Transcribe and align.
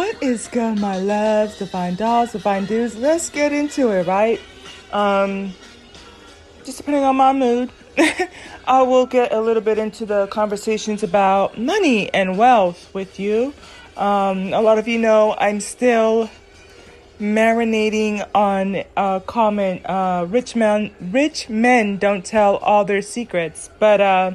What 0.00 0.22
is 0.22 0.48
good, 0.48 0.78
my 0.78 0.96
loves, 0.96 1.58
divine 1.58 1.94
dolls, 1.94 2.32
divine 2.32 2.64
dudes? 2.64 2.96
Let's 2.96 3.28
get 3.28 3.52
into 3.52 3.90
it, 3.90 4.06
right? 4.06 4.40
Um, 4.92 5.52
just 6.64 6.78
depending 6.78 7.04
on 7.04 7.16
my 7.16 7.34
mood, 7.34 7.70
I 8.66 8.80
will 8.80 9.04
get 9.04 9.30
a 9.30 9.38
little 9.42 9.62
bit 9.62 9.76
into 9.76 10.06
the 10.06 10.26
conversations 10.28 11.02
about 11.02 11.58
money 11.58 12.10
and 12.14 12.38
wealth 12.38 12.88
with 12.94 13.20
you. 13.20 13.52
Um, 13.98 14.54
a 14.54 14.62
lot 14.62 14.78
of 14.78 14.88
you 14.88 14.98
know 14.98 15.36
I'm 15.38 15.60
still 15.60 16.30
marinating 17.20 18.26
on 18.34 18.82
a 18.96 19.22
comment 19.26 19.84
uh, 19.84 20.24
rich 20.30 20.56
men 20.56 20.92
rich 21.12 21.50
men 21.50 21.98
don't 21.98 22.24
tell 22.24 22.56
all 22.56 22.86
their 22.86 23.02
secrets 23.02 23.68
but 23.78 24.00
uh, 24.00 24.32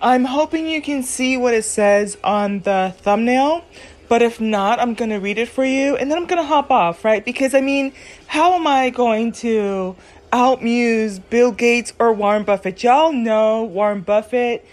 i'm 0.00 0.24
hoping 0.24 0.66
you 0.66 0.82
can 0.82 1.04
see 1.04 1.36
what 1.36 1.54
it 1.54 1.64
says 1.64 2.18
on 2.24 2.58
the 2.62 2.92
thumbnail 3.02 3.64
but 4.12 4.20
if 4.20 4.42
not 4.42 4.78
i'm 4.78 4.92
gonna 4.92 5.18
read 5.18 5.38
it 5.38 5.48
for 5.48 5.64
you 5.64 5.96
and 5.96 6.10
then 6.10 6.18
i'm 6.18 6.26
gonna 6.26 6.44
hop 6.44 6.70
off 6.70 7.02
right? 7.02 7.24
Because 7.24 7.54
i 7.54 7.62
mean 7.62 7.94
how 8.26 8.52
am 8.52 8.66
i 8.66 8.90
going 8.90 9.32
to 9.32 9.96
outmuse 10.34 11.18
bill 11.18 11.50
gates 11.50 11.94
or 11.98 12.12
warren 12.12 12.44
buffett? 12.44 12.82
Y'all 12.82 13.10
know 13.10 13.64
warren 13.64 14.02
buffett. 14.02 14.66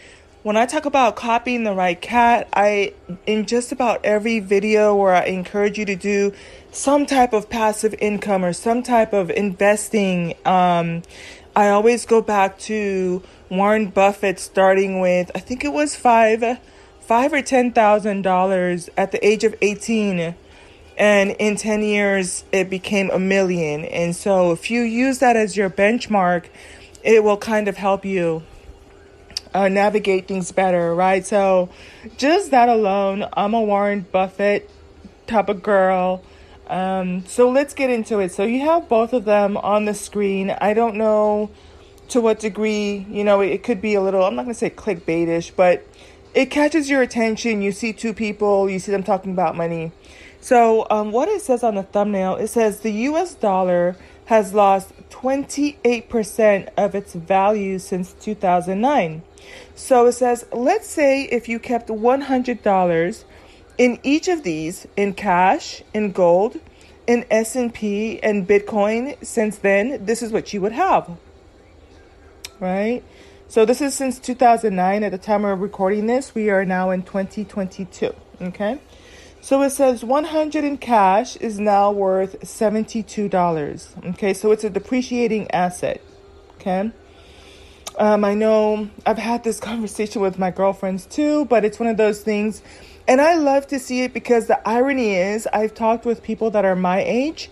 When 0.43 0.57
I 0.57 0.65
talk 0.65 0.83
about 0.83 1.15
copying 1.15 1.63
the 1.63 1.73
right 1.73 1.99
cat, 2.01 2.49
I 2.51 2.93
in 3.25 3.45
just 3.45 3.71
about 3.71 4.03
every 4.03 4.41
video 4.41 4.93
where 4.93 5.15
I 5.15 5.23
encourage 5.27 5.77
you 5.77 5.85
to 5.85 5.95
do 5.95 6.33
some 6.73 7.05
type 7.05 7.31
of 7.31 7.49
passive 7.49 7.95
income 7.99 8.43
or 8.43 8.51
some 8.51 8.83
type 8.83 9.13
of 9.13 9.29
investing, 9.29 10.33
um, 10.45 11.03
I 11.55 11.69
always 11.69 12.05
go 12.05 12.21
back 12.21 12.59
to 12.59 13.23
Warren 13.49 13.87
Buffett 13.87 14.37
starting 14.37 14.99
with 14.99 15.31
I 15.33 15.39
think 15.39 15.63
it 15.63 15.71
was 15.71 15.95
five, 15.95 16.59
five 17.09 17.33
or 17.33 17.41
ten 17.41 17.71
thousand 17.71 18.21
dollars 18.21 18.87
at 18.95 19.11
the 19.11 19.25
age 19.25 19.43
of 19.43 19.55
eighteen, 19.63 20.35
and 20.95 21.31
in 21.39 21.55
ten 21.55 21.81
years 21.81 22.43
it 22.51 22.69
became 22.69 23.09
a 23.09 23.17
million. 23.17 23.83
And 23.83 24.15
so 24.15 24.51
if 24.51 24.69
you 24.69 24.81
use 24.81 25.17
that 25.17 25.35
as 25.35 25.57
your 25.57 25.71
benchmark, 25.71 26.45
it 27.03 27.23
will 27.23 27.37
kind 27.37 27.67
of 27.67 27.77
help 27.77 28.05
you 28.05 28.43
uh, 29.55 29.69
navigate 29.69 30.27
things 30.27 30.51
better, 30.51 30.93
right? 30.93 31.25
So, 31.25 31.69
just 32.17 32.51
that 32.51 32.69
alone, 32.69 33.25
I'm 33.33 33.55
a 33.55 33.61
Warren 33.61 34.05
Buffett 34.11 34.69
type 35.25 35.49
of 35.49 35.63
girl. 35.63 36.23
Um, 36.67 37.25
so, 37.25 37.49
let's 37.49 37.73
get 37.73 37.89
into 37.89 38.19
it. 38.19 38.31
So, 38.31 38.43
you 38.43 38.59
have 38.61 38.87
both 38.87 39.13
of 39.13 39.25
them 39.25 39.57
on 39.57 39.85
the 39.85 39.95
screen. 39.95 40.51
I 40.61 40.75
don't 40.75 40.97
know 40.97 41.49
to 42.09 42.21
what 42.21 42.39
degree, 42.39 43.07
you 43.09 43.23
know, 43.23 43.41
it 43.41 43.63
could 43.63 43.81
be 43.81 43.95
a 43.95 44.01
little, 44.01 44.23
I'm 44.23 44.35
not 44.35 44.43
going 44.43 44.53
to 44.53 44.59
say 44.59 44.69
clickbaitish, 44.69 45.51
but 45.55 45.85
it 46.33 46.47
catches 46.47 46.89
your 46.89 47.01
attention. 47.01 47.61
You 47.61 47.71
see 47.71 47.93
two 47.93 48.13
people, 48.13 48.69
you 48.69 48.79
see 48.79 48.91
them 48.91 49.03
talking 49.03 49.31
about 49.31 49.55
money. 49.55 49.91
So, 50.41 50.87
um, 50.89 51.11
what 51.11 51.27
it 51.27 51.41
says 51.41 51.63
on 51.63 51.75
the 51.75 51.83
thumbnail, 51.83 52.35
it 52.35 52.47
says 52.47 52.79
the 52.79 52.91
US 52.91 53.33
dollar 53.33 53.95
has 54.25 54.53
lost 54.53 54.93
28% 55.09 56.69
of 56.77 56.93
its 56.93 57.13
value 57.13 57.79
since 57.79 58.13
2009. 58.13 59.23
So 59.75 60.05
it 60.05 60.11
says, 60.11 60.45
let's 60.51 60.87
say 60.87 61.23
if 61.23 61.49
you 61.49 61.57
kept 61.57 61.89
$100 61.89 63.23
in 63.79 63.99
each 64.03 64.27
of 64.27 64.43
these 64.43 64.87
in 64.95 65.13
cash, 65.13 65.81
in 65.93 66.11
gold, 66.11 66.59
in 67.07 67.25
S&P 67.31 68.21
and 68.21 68.47
Bitcoin 68.47 69.17
since 69.25 69.57
then, 69.57 70.05
this 70.05 70.21
is 70.21 70.31
what 70.31 70.53
you 70.53 70.61
would 70.61 70.73
have. 70.73 71.09
Right? 72.59 73.03
So 73.49 73.65
this 73.65 73.81
is 73.81 73.95
since 73.95 74.19
2009 74.19 75.03
at 75.03 75.11
the 75.11 75.17
time 75.17 75.43
of 75.43 75.59
recording 75.59 76.05
this. 76.05 76.35
We 76.35 76.51
are 76.51 76.65
now 76.65 76.91
in 76.91 77.01
2022, 77.01 78.13
okay? 78.43 78.79
So 79.41 79.63
it 79.63 79.71
says 79.71 80.03
100 80.03 80.63
in 80.63 80.77
cash 80.77 81.35
is 81.37 81.59
now 81.59 81.89
worth 81.91 82.39
$72. 82.41 84.09
Okay, 84.13 84.35
so 84.35 84.51
it's 84.51 84.63
a 84.63 84.69
depreciating 84.69 85.49
asset. 85.49 85.99
Okay. 86.57 86.91
Um, 87.97 88.23
I 88.23 88.35
know 88.35 88.87
I've 89.03 89.17
had 89.17 89.43
this 89.43 89.59
conversation 89.71 90.21
with 90.21 90.37
my 90.37 90.51
girlfriends 90.51 91.07
too, 91.07 91.45
but 91.45 91.65
it's 91.65 91.79
one 91.79 91.89
of 91.89 91.97
those 91.97 92.21
things. 92.21 92.61
And 93.07 93.19
I 93.19 93.33
love 93.33 93.65
to 93.69 93.79
see 93.79 94.03
it 94.03 94.13
because 94.13 94.45
the 94.45 94.61
irony 94.69 95.15
is, 95.15 95.47
I've 95.47 95.73
talked 95.73 96.05
with 96.05 96.21
people 96.21 96.51
that 96.51 96.65
are 96.65 96.75
my 96.75 97.01
age, 97.01 97.49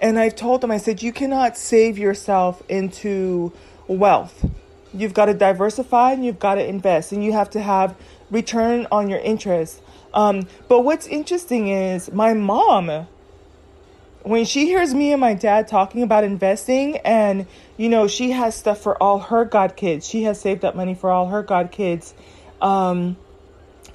and 0.00 0.16
I've 0.16 0.36
told 0.36 0.60
them, 0.60 0.70
I 0.70 0.76
said, 0.76 1.02
you 1.02 1.12
cannot 1.12 1.58
save 1.58 1.98
yourself 1.98 2.62
into 2.68 3.52
wealth. 3.88 4.48
You've 4.92 5.14
got 5.14 5.26
to 5.26 5.34
diversify 5.34 6.12
and 6.12 6.24
you've 6.24 6.38
got 6.38 6.56
to 6.56 6.66
invest, 6.66 7.12
and 7.12 7.24
you 7.24 7.32
have 7.32 7.50
to 7.50 7.60
have 7.60 7.94
return 8.30 8.86
on 8.90 9.08
your 9.08 9.20
interest. 9.20 9.80
Um, 10.12 10.48
but 10.68 10.80
what's 10.80 11.06
interesting 11.06 11.68
is 11.68 12.10
my 12.12 12.34
mom, 12.34 13.06
when 14.22 14.44
she 14.44 14.66
hears 14.66 14.92
me 14.92 15.12
and 15.12 15.20
my 15.20 15.34
dad 15.34 15.68
talking 15.68 16.02
about 16.02 16.24
investing, 16.24 16.96
and 16.98 17.46
you 17.76 17.88
know, 17.88 18.08
she 18.08 18.32
has 18.32 18.54
stuff 18.54 18.80
for 18.80 19.00
all 19.02 19.18
her 19.18 19.44
God 19.44 19.76
kids, 19.76 20.06
she 20.06 20.24
has 20.24 20.40
saved 20.40 20.64
up 20.64 20.74
money 20.74 20.94
for 20.94 21.10
all 21.10 21.28
her 21.28 21.42
God 21.42 21.70
kids. 21.70 22.14
Um, 22.60 23.16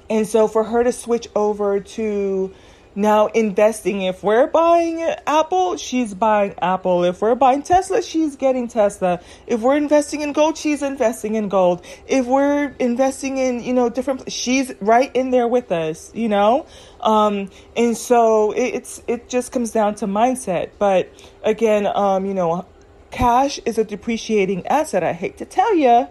and 0.08 0.26
so 0.26 0.48
for 0.48 0.64
her 0.64 0.82
to 0.84 0.92
switch 0.92 1.28
over 1.34 1.80
to 1.80 2.54
now, 2.96 3.26
investing, 3.26 4.00
if 4.00 4.22
we're 4.22 4.46
buying 4.46 5.02
Apple, 5.26 5.76
she's 5.76 6.14
buying 6.14 6.54
Apple. 6.62 7.04
If 7.04 7.20
we're 7.20 7.34
buying 7.34 7.62
Tesla, 7.62 8.00
she's 8.00 8.36
getting 8.36 8.68
Tesla. 8.68 9.20
If 9.46 9.60
we're 9.60 9.76
investing 9.76 10.22
in 10.22 10.32
gold, 10.32 10.56
she's 10.56 10.82
investing 10.82 11.34
in 11.34 11.50
gold. 11.50 11.84
If 12.06 12.24
we're 12.24 12.74
investing 12.78 13.36
in, 13.36 13.62
you 13.62 13.74
know, 13.74 13.90
different, 13.90 14.32
she's 14.32 14.72
right 14.80 15.14
in 15.14 15.30
there 15.30 15.46
with 15.46 15.70
us, 15.72 16.10
you 16.14 16.30
know? 16.30 16.64
Um, 17.02 17.50
and 17.76 17.94
so 17.94 18.52
it's, 18.52 19.02
it 19.06 19.28
just 19.28 19.52
comes 19.52 19.72
down 19.72 19.96
to 19.96 20.06
mindset. 20.06 20.70
But 20.78 21.12
again, 21.44 21.86
um, 21.86 22.24
you 22.24 22.32
know, 22.32 22.64
cash 23.10 23.60
is 23.66 23.76
a 23.76 23.84
depreciating 23.84 24.66
asset. 24.68 25.04
I 25.04 25.12
hate 25.12 25.36
to 25.36 25.44
tell 25.44 25.74
you. 25.76 26.08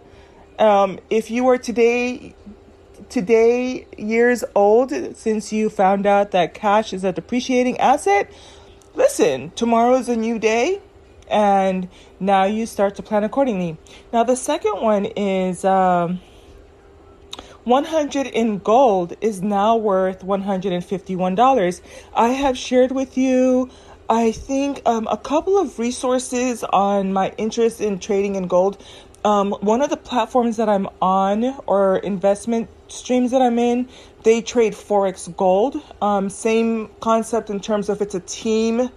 Um, 0.59 0.99
if 1.09 1.31
you 1.31 1.43
were 1.43 1.57
today 1.57 2.35
today 3.09 3.87
years 3.97 4.43
old 4.55 4.91
since 5.15 5.51
you 5.51 5.69
found 5.69 6.05
out 6.05 6.31
that 6.31 6.53
cash 6.53 6.93
is 6.93 7.03
a 7.03 7.11
depreciating 7.11 7.79
asset, 7.79 8.31
listen, 8.93 9.51
tomorrow 9.51 9.95
is 9.95 10.09
a 10.09 10.15
new 10.15 10.39
day 10.39 10.81
and 11.29 11.87
now 12.19 12.43
you 12.43 12.65
start 12.65 12.95
to 12.95 13.03
plan 13.03 13.23
accordingly. 13.23 13.77
Now, 14.13 14.23
the 14.23 14.35
second 14.35 14.81
one 14.81 15.05
is 15.05 15.65
um, 15.65 16.19
100 17.63 18.27
in 18.27 18.59
gold 18.59 19.15
is 19.21 19.41
now 19.41 19.75
worth 19.75 20.21
$151. 20.21 21.81
I 22.13 22.27
have 22.29 22.57
shared 22.57 22.91
with 22.91 23.17
you. 23.17 23.69
I 24.07 24.31
think 24.31 24.83
um, 24.85 25.07
a 25.07 25.17
couple 25.17 25.57
of 25.57 25.79
resources 25.79 26.63
on 26.63 27.11
my 27.11 27.33
interest 27.37 27.81
in 27.81 27.97
trading 27.97 28.35
in 28.35 28.47
gold. 28.47 28.77
Um, 29.23 29.53
one 29.61 29.81
of 29.81 29.89
the 29.89 29.97
platforms 29.97 30.57
that 30.57 30.69
I'm 30.69 30.87
on 31.01 31.55
or 31.65 31.97
investment 31.97 32.69
streams 32.87 33.31
that 33.31 33.41
I'm 33.41 33.59
in, 33.59 33.87
they 34.23 34.41
trade 34.41 34.73
Forex 34.73 35.33
Gold. 35.35 35.81
Um, 36.01 36.29
same 36.29 36.89
concept 36.99 37.49
in 37.49 37.59
terms 37.59 37.89
of 37.89 38.01
it's 38.01 38.15
a 38.15 38.19
team 38.19 38.89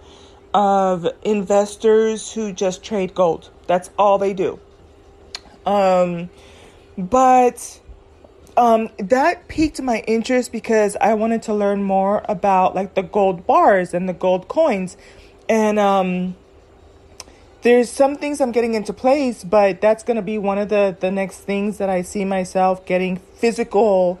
of 0.53 1.07
investors 1.23 2.31
who 2.31 2.51
just 2.51 2.83
trade 2.83 3.13
gold. 3.13 3.49
That's 3.67 3.89
all 3.97 4.17
they 4.17 4.33
do. 4.33 4.59
Um, 5.65 6.29
but 6.97 7.79
um, 8.57 8.89
that 8.97 9.47
piqued 9.47 9.81
my 9.81 9.99
interest 10.07 10.51
because 10.51 10.97
I 10.99 11.13
wanted 11.13 11.43
to 11.43 11.53
learn 11.53 11.83
more 11.83 12.25
about 12.27 12.75
like 12.75 12.95
the 12.95 13.03
gold 13.03 13.45
bars 13.45 13.93
and 13.93 14.09
the 14.09 14.13
gold 14.13 14.47
coins. 14.47 14.97
And 15.47 15.79
um, 15.79 16.35
there's 17.61 17.89
some 17.89 18.15
things 18.15 18.39
I'm 18.39 18.51
getting 18.51 18.73
into 18.73 18.93
place, 18.93 19.43
but 19.43 19.81
that's 19.81 20.03
going 20.03 20.15
to 20.15 20.21
be 20.21 20.37
one 20.37 20.57
of 20.57 20.69
the 20.69 20.95
the 20.99 21.11
next 21.11 21.39
things 21.39 21.77
that 21.77 21.89
I 21.89 22.01
see 22.01 22.25
myself 22.25 22.85
getting 22.85 23.17
physical 23.17 24.19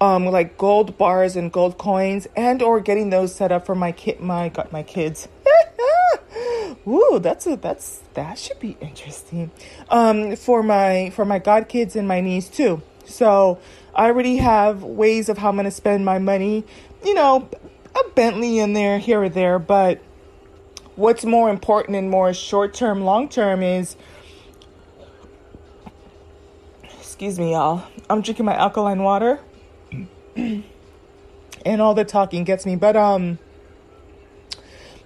um 0.00 0.26
like 0.26 0.56
gold 0.56 0.96
bars 0.96 1.36
and 1.36 1.52
gold 1.52 1.76
coins 1.76 2.26
and 2.36 2.62
or 2.62 2.80
getting 2.80 3.10
those 3.10 3.34
set 3.34 3.52
up 3.52 3.66
for 3.66 3.74
my 3.74 3.92
kid 3.92 4.20
my 4.20 4.48
got 4.48 4.72
my 4.72 4.82
kids. 4.82 5.28
Ooh, 6.86 7.18
that's 7.20 7.46
a 7.46 7.56
that's 7.56 8.02
that 8.14 8.38
should 8.38 8.60
be 8.60 8.76
interesting. 8.80 9.50
Um 9.88 10.36
for 10.36 10.62
my 10.62 11.10
for 11.10 11.24
my 11.24 11.38
god 11.38 11.68
kids 11.68 11.96
and 11.96 12.06
my 12.06 12.20
niece 12.20 12.48
too. 12.48 12.82
So, 13.06 13.58
I 13.94 14.06
already 14.06 14.38
have 14.38 14.82
ways 14.82 15.28
of 15.28 15.38
how 15.38 15.50
I'm 15.50 15.56
going 15.56 15.64
to 15.64 15.70
spend 15.70 16.04
my 16.04 16.18
money. 16.18 16.64
You 17.04 17.14
know, 17.14 17.48
a 17.94 18.08
Bentley 18.14 18.58
in 18.58 18.72
there 18.72 18.98
here 18.98 19.22
or 19.22 19.28
there, 19.28 19.58
but 19.58 20.00
what's 20.96 21.24
more 21.24 21.50
important 21.50 21.96
and 21.96 22.10
more 22.10 22.32
short 22.32 22.74
term, 22.74 23.02
long 23.02 23.28
term 23.28 23.62
is 23.62 23.96
excuse 26.98 27.38
me, 27.38 27.52
y'all. 27.52 27.84
I'm 28.10 28.22
drinking 28.22 28.46
my 28.46 28.56
alkaline 28.56 29.02
water. 29.02 29.40
and 30.36 30.64
all 31.66 31.94
the 31.94 32.04
talking 32.04 32.44
gets 32.44 32.66
me, 32.66 32.76
but 32.76 32.96
um 32.96 33.38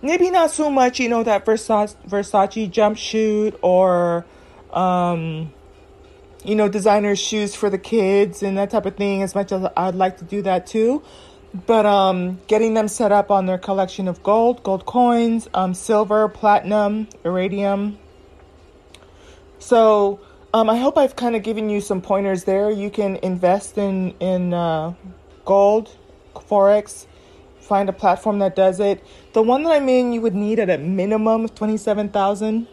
maybe 0.03 0.31
not 0.31 0.51
so 0.51 0.71
much, 0.71 1.01
you 1.01 1.09
know, 1.09 1.23
that 1.23 1.45
Versace 1.45 1.97
Versace 2.07 2.71
jumpsuit 2.71 3.57
or 3.63 4.25
um 4.73 5.53
you 6.45 6.55
know, 6.55 6.69
designer 6.69 7.17
shoes 7.17 7.55
for 7.55 7.69
the 7.69 7.79
kids 7.79 8.43
and 8.43 8.57
that 8.57 8.71
type 8.71 8.87
of 8.87 8.97
thing 8.97 9.23
as 9.23 9.35
much 9.35 9.53
as 9.53 9.69
I'd 9.77 9.97
like 9.97 10.19
to 10.19 10.25
do 10.25 10.41
that 10.43 10.67
too. 10.67 11.03
But 11.67 11.87
um, 11.87 12.41
getting 12.47 12.75
them 12.75 12.89
set 12.89 13.11
up 13.13 13.31
on 13.31 13.47
their 13.47 13.59
collection 13.59 14.09
of 14.09 14.23
gold, 14.23 14.63
gold 14.63 14.85
coins, 14.85 15.49
um, 15.55 15.75
silver, 15.75 16.29
platinum, 16.29 17.09
iridium. 17.25 17.99
So 19.59 20.21
um, 20.53 20.69
I 20.71 20.77
hope 20.77 20.99
I've 20.99 21.17
kind 21.17 21.35
of 21.37 21.43
given 21.43 21.71
you 21.71 21.81
some 21.81 22.01
pointers 22.01 22.45
there. 22.45 22.71
You 22.71 22.91
can 22.91 23.17
invest 23.17 23.79
in 23.79 24.13
in 24.21 24.55
uh, 24.55 24.95
gold, 25.45 25.97
forex, 26.35 27.07
find 27.61 27.89
a 27.89 27.93
platform 27.93 28.39
that 28.39 28.55
does 28.55 28.81
it. 28.81 29.03
The 29.33 29.43
one 29.43 29.63
that 29.65 29.71
I'm 29.71 29.89
in, 29.89 30.13
you 30.13 30.21
would 30.21 30.35
need 30.35 30.59
at 30.59 30.71
a 30.71 30.79
minimum 30.79 31.45
of 31.45 31.55
twenty 31.55 31.77
seven 31.77 32.09
thousand 32.09 32.67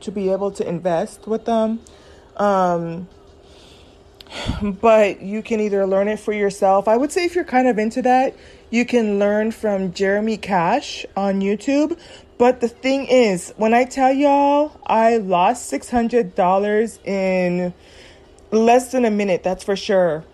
to 0.00 0.10
be 0.10 0.30
able 0.30 0.50
to 0.50 0.66
invest 0.66 1.26
with 1.26 1.44
them. 1.44 1.80
Um, 2.36 3.08
but 4.62 5.20
you 5.20 5.42
can 5.42 5.60
either 5.60 5.86
learn 5.86 6.08
it 6.08 6.18
for 6.18 6.32
yourself. 6.32 6.88
I 6.88 6.96
would 6.96 7.12
say 7.12 7.24
if 7.24 7.34
you're 7.34 7.44
kind 7.44 7.68
of 7.68 7.78
into 7.78 8.02
that, 8.02 8.36
you 8.70 8.84
can 8.84 9.18
learn 9.18 9.50
from 9.50 9.92
Jeremy 9.92 10.36
Cash 10.36 11.04
on 11.16 11.40
YouTube. 11.40 11.98
But 12.38 12.60
the 12.60 12.68
thing 12.68 13.06
is, 13.06 13.52
when 13.56 13.74
I 13.74 13.84
tell 13.84 14.12
y'all 14.12 14.80
I 14.86 15.18
lost 15.18 15.70
$600 15.72 17.06
in 17.06 17.74
less 18.50 18.92
than 18.92 19.04
a 19.04 19.10
minute, 19.10 19.42
that's 19.42 19.64
for 19.64 19.76
sure. 19.76 20.24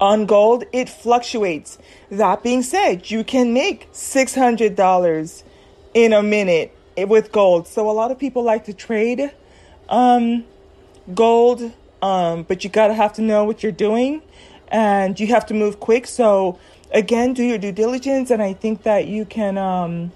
On 0.00 0.26
gold, 0.26 0.64
it 0.72 0.88
fluctuates. 0.88 1.78
That 2.10 2.42
being 2.42 2.62
said, 2.62 3.10
you 3.10 3.22
can 3.22 3.52
make 3.52 3.92
$600 3.92 5.42
in 5.94 6.12
a 6.12 6.22
minute 6.22 6.76
with 6.96 7.30
gold. 7.30 7.68
So 7.68 7.88
a 7.88 7.92
lot 7.92 8.10
of 8.10 8.18
people 8.18 8.42
like 8.42 8.64
to 8.64 8.74
trade 8.74 9.32
um, 9.88 10.44
gold 11.14 11.72
um, 12.04 12.42
but 12.42 12.62
you 12.64 12.68
gotta 12.68 12.92
have 12.92 13.14
to 13.14 13.22
know 13.22 13.44
what 13.44 13.62
you're 13.62 13.72
doing 13.72 14.20
and 14.68 15.18
you 15.18 15.28
have 15.28 15.46
to 15.46 15.54
move 15.54 15.80
quick. 15.80 16.06
So 16.06 16.58
again, 16.92 17.32
do 17.32 17.42
your 17.42 17.56
due 17.56 17.72
diligence, 17.72 18.30
and 18.30 18.42
I 18.42 18.52
think 18.52 18.82
that 18.82 19.06
you 19.06 19.24
can 19.24 19.56
um, 19.56 20.12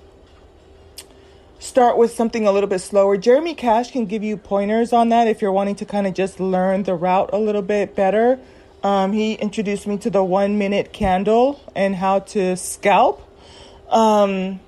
start 1.58 1.96
with 1.96 2.12
something 2.12 2.46
a 2.46 2.52
little 2.52 2.68
bit 2.68 2.80
slower. 2.80 3.16
Jeremy 3.16 3.54
Cash 3.54 3.92
can 3.92 4.04
give 4.04 4.22
you 4.22 4.36
pointers 4.36 4.92
on 4.92 5.08
that 5.08 5.28
if 5.28 5.40
you're 5.40 5.52
wanting 5.52 5.76
to 5.76 5.86
kind 5.86 6.06
of 6.06 6.12
just 6.12 6.40
learn 6.40 6.82
the 6.82 6.94
route 6.94 7.30
a 7.32 7.38
little 7.38 7.62
bit 7.62 7.96
better. 7.96 8.38
Um, 8.82 9.12
he 9.12 9.32
introduced 9.32 9.86
me 9.86 9.96
to 9.98 10.10
the 10.10 10.22
one 10.22 10.58
minute 10.58 10.92
candle 10.92 11.58
and 11.74 11.96
how 11.96 12.18
to 12.20 12.54
scalp. 12.56 13.26
Um, 13.88 14.60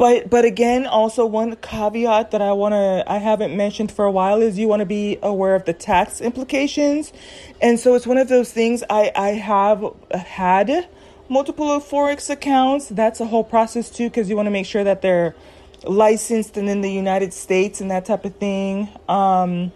but 0.00 0.30
but 0.30 0.46
again, 0.46 0.86
also 0.86 1.26
one 1.26 1.56
caveat 1.56 2.30
that 2.30 2.40
I 2.40 2.52
want 2.52 2.72
to 2.72 3.04
I 3.06 3.18
haven't 3.18 3.54
mentioned 3.54 3.92
for 3.92 4.06
a 4.06 4.10
while 4.10 4.40
is 4.40 4.58
you 4.58 4.66
want 4.66 4.80
to 4.80 4.86
be 4.86 5.18
aware 5.22 5.54
of 5.54 5.66
the 5.66 5.74
tax 5.74 6.22
implications. 6.22 7.12
And 7.60 7.78
so 7.78 7.94
it's 7.96 8.06
one 8.06 8.16
of 8.16 8.30
those 8.30 8.50
things 8.50 8.82
I 8.88 9.12
I 9.14 9.28
have 9.32 9.84
had 10.10 10.88
multiple 11.28 11.78
forex 11.80 12.30
accounts. 12.30 12.88
That's 12.88 13.20
a 13.20 13.26
whole 13.26 13.44
process 13.44 13.90
too 13.90 14.08
cuz 14.08 14.30
you 14.30 14.36
want 14.36 14.46
to 14.46 14.50
make 14.50 14.64
sure 14.64 14.82
that 14.84 15.02
they're 15.02 15.34
licensed 15.84 16.56
and 16.56 16.70
in 16.70 16.80
the 16.80 16.90
United 16.90 17.34
States 17.34 17.82
and 17.82 17.90
that 17.90 18.06
type 18.06 18.24
of 18.24 18.36
thing. 18.36 18.88
Um 19.06 19.70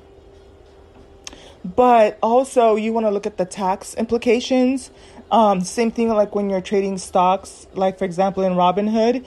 but 1.77 2.17
also 2.23 2.77
you 2.77 2.94
want 2.94 3.05
to 3.05 3.11
look 3.11 3.27
at 3.27 3.37
the 3.37 3.44
tax 3.44 3.93
implications. 3.93 4.91
Um, 5.31 5.61
same 5.62 5.91
thing 5.91 6.09
like 6.09 6.35
when 6.35 6.49
you're 6.49 6.61
trading 6.61 6.97
stocks, 6.97 7.67
like 7.75 7.99
for 7.99 8.05
example 8.05 8.43
in 8.43 8.53
Robinhood, 8.53 9.25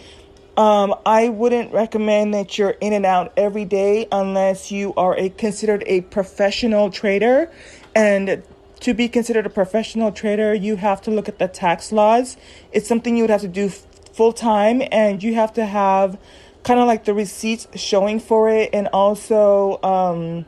um, 0.58 0.96
I 1.06 1.30
wouldn't 1.30 1.72
recommend 1.72 2.34
that 2.34 2.58
you're 2.58 2.76
in 2.82 2.92
and 2.92 3.06
out 3.06 3.32
every 3.38 3.64
day 3.64 4.08
unless 4.12 4.72
you 4.72 4.94
are 4.96 5.16
a 5.16 5.30
considered 5.30 5.84
a 5.86 6.02
professional 6.02 6.90
trader. 6.90 7.52
And 7.96 8.44
to 8.80 8.94
be 8.94 9.08
considered 9.08 9.46
a 9.46 9.50
professional 9.50 10.12
trader, 10.12 10.54
you 10.54 10.76
have 10.76 11.02
to 11.04 11.12
look 11.12 11.30
at 11.30 11.38
the 11.38 11.48
tax 11.48 11.92
laws. 11.92 12.38
It's 12.72 12.88
something 12.88 13.16
you 13.16 13.24
would 13.24 13.30
have 13.30 13.42
to 13.42 13.48
do 13.48 13.70
full 13.70 14.34
time, 14.34 14.82
and 14.92 15.22
you 15.22 15.36
have 15.36 15.54
to 15.54 15.66
have 15.66 16.18
kind 16.64 16.80
of 16.80 16.88
like 16.88 17.06
the 17.06 17.14
receipts 17.14 17.68
showing 17.76 18.20
for 18.20 18.50
it, 18.50 18.72
and 18.74 18.88
also 18.88 19.82
um, 19.84 20.46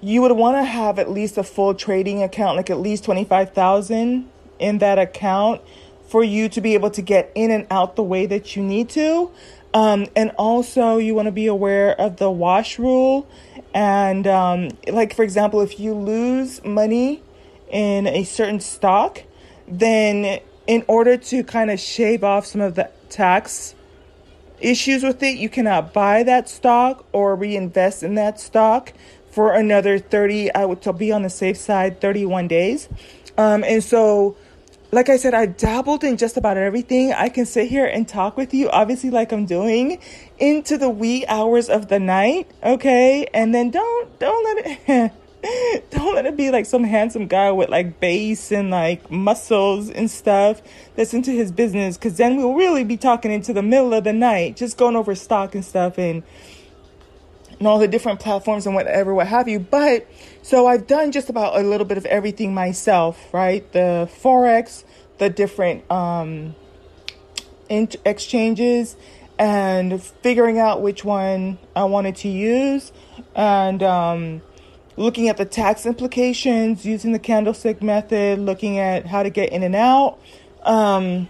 you 0.00 0.22
would 0.22 0.32
want 0.32 0.56
to 0.56 0.64
have 0.64 0.98
at 0.98 1.10
least 1.10 1.36
a 1.36 1.42
full 1.42 1.74
trading 1.74 2.22
account, 2.22 2.56
like 2.56 2.70
at 2.70 2.78
least 2.78 3.04
twenty 3.04 3.24
five 3.24 3.52
thousand 3.52 4.28
in 4.58 4.78
that 4.78 4.98
account 4.98 5.60
for 6.08 6.24
you 6.24 6.48
to 6.48 6.60
be 6.60 6.74
able 6.74 6.90
to 6.90 7.02
get 7.02 7.30
in 7.34 7.50
and 7.50 7.66
out 7.70 7.96
the 7.96 8.02
way 8.02 8.26
that 8.26 8.56
you 8.56 8.62
need 8.62 8.88
to. 8.90 9.30
Um, 9.74 10.06
and 10.16 10.30
also, 10.38 10.96
you 10.96 11.14
want 11.14 11.26
to 11.26 11.32
be 11.32 11.46
aware 11.46 11.92
of 12.00 12.16
the 12.16 12.30
wash 12.30 12.78
rule. 12.78 13.28
And, 13.74 14.26
um, 14.26 14.70
like, 14.86 15.14
for 15.14 15.22
example, 15.22 15.60
if 15.60 15.78
you 15.78 15.92
lose 15.94 16.64
money 16.64 17.22
in 17.70 18.06
a 18.06 18.24
certain 18.24 18.60
stock, 18.60 19.22
then 19.66 20.40
in 20.66 20.84
order 20.88 21.16
to 21.16 21.44
kind 21.44 21.70
of 21.70 21.78
shave 21.78 22.24
off 22.24 22.46
some 22.46 22.62
of 22.62 22.74
the 22.74 22.90
tax 23.10 23.74
issues 24.60 25.02
with 25.02 25.22
it, 25.22 25.36
you 25.36 25.48
cannot 25.48 25.92
buy 25.92 26.22
that 26.22 26.48
stock 26.48 27.04
or 27.12 27.36
reinvest 27.36 28.02
in 28.02 28.14
that 28.14 28.40
stock 28.40 28.92
for 29.30 29.52
another 29.52 29.98
30, 29.98 30.52
I 30.54 30.64
would 30.64 30.84
be 30.98 31.12
on 31.12 31.22
the 31.22 31.30
safe 31.30 31.58
side, 31.58 32.00
31 32.00 32.48
days. 32.48 32.88
Um, 33.36 33.62
and 33.62 33.84
so, 33.84 34.36
like 34.90 35.08
I 35.08 35.18
said, 35.18 35.34
I 35.34 35.46
dabbled 35.46 36.02
in 36.02 36.16
just 36.16 36.36
about 36.36 36.56
everything. 36.56 37.12
I 37.12 37.28
can 37.28 37.44
sit 37.44 37.68
here 37.68 37.84
and 37.84 38.08
talk 38.08 38.36
with 38.36 38.54
you, 38.54 38.70
obviously, 38.70 39.10
like 39.10 39.32
I'm 39.32 39.44
doing, 39.44 39.98
into 40.38 40.78
the 40.78 40.88
wee 40.88 41.26
hours 41.26 41.68
of 41.68 41.88
the 41.88 41.98
night, 41.98 42.50
okay? 42.62 43.26
And 43.34 43.54
then 43.54 43.70
don't 43.70 44.18
don't 44.18 44.44
let 44.44 44.80
it 44.88 45.12
don't 45.90 46.14
let 46.14 46.26
it 46.26 46.36
be 46.36 46.50
like 46.50 46.66
some 46.66 46.84
handsome 46.84 47.26
guy 47.26 47.52
with 47.52 47.68
like 47.68 48.00
bass 48.00 48.50
and 48.50 48.70
like 48.70 49.10
muscles 49.10 49.90
and 49.90 50.10
stuff 50.10 50.62
that's 50.96 51.12
into 51.12 51.32
his 51.32 51.52
business, 51.52 51.98
because 51.98 52.16
then 52.16 52.36
we'll 52.36 52.54
really 52.54 52.84
be 52.84 52.96
talking 52.96 53.30
into 53.30 53.52
the 53.52 53.62
middle 53.62 53.92
of 53.92 54.04
the 54.04 54.12
night, 54.12 54.56
just 54.56 54.78
going 54.78 54.96
over 54.96 55.14
stock 55.14 55.54
and 55.54 55.64
stuff 55.64 55.98
and 55.98 56.22
and 57.58 57.66
all 57.66 57.78
the 57.78 57.88
different 57.88 58.20
platforms 58.20 58.66
and 58.66 58.74
whatever, 58.74 59.14
what 59.14 59.26
have 59.26 59.48
you. 59.48 59.58
But 59.58 60.06
so 60.42 60.66
I've 60.66 60.86
done 60.86 61.12
just 61.12 61.28
about 61.28 61.58
a 61.58 61.62
little 61.62 61.86
bit 61.86 61.98
of 61.98 62.06
everything 62.06 62.54
myself, 62.54 63.32
right? 63.32 63.70
The 63.72 64.08
forex, 64.22 64.84
the 65.18 65.28
different 65.28 65.90
um, 65.90 66.54
in- 67.68 67.90
exchanges, 68.04 68.96
and 69.38 70.02
figuring 70.02 70.58
out 70.58 70.82
which 70.82 71.04
one 71.04 71.58
I 71.74 71.84
wanted 71.84 72.16
to 72.16 72.28
use, 72.28 72.92
and 73.34 73.82
um, 73.82 74.42
looking 74.96 75.28
at 75.28 75.36
the 75.36 75.44
tax 75.44 75.86
implications, 75.86 76.84
using 76.84 77.12
the 77.12 77.18
candlestick 77.20 77.82
method, 77.82 78.40
looking 78.40 78.78
at 78.78 79.06
how 79.06 79.22
to 79.22 79.30
get 79.30 79.52
in 79.52 79.62
and 79.62 79.76
out. 79.76 80.18
Um, 80.62 81.28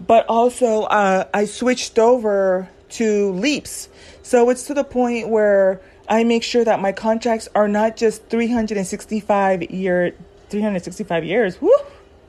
but 0.00 0.26
also, 0.26 0.82
uh, 0.82 1.24
I 1.32 1.44
switched 1.44 1.98
over 1.98 2.68
to 2.94 3.32
leaps. 3.32 3.88
So 4.22 4.50
it's 4.50 4.64
to 4.64 4.74
the 4.74 4.84
point 4.84 5.28
where 5.28 5.80
I 6.08 6.24
make 6.24 6.42
sure 6.42 6.64
that 6.64 6.80
my 6.80 6.92
contracts 6.92 7.48
are 7.54 7.68
not 7.68 7.96
just 7.96 8.26
365 8.28 9.62
year 9.70 10.14
365 10.50 11.24
years. 11.24 11.60
Whoo! 11.60 11.72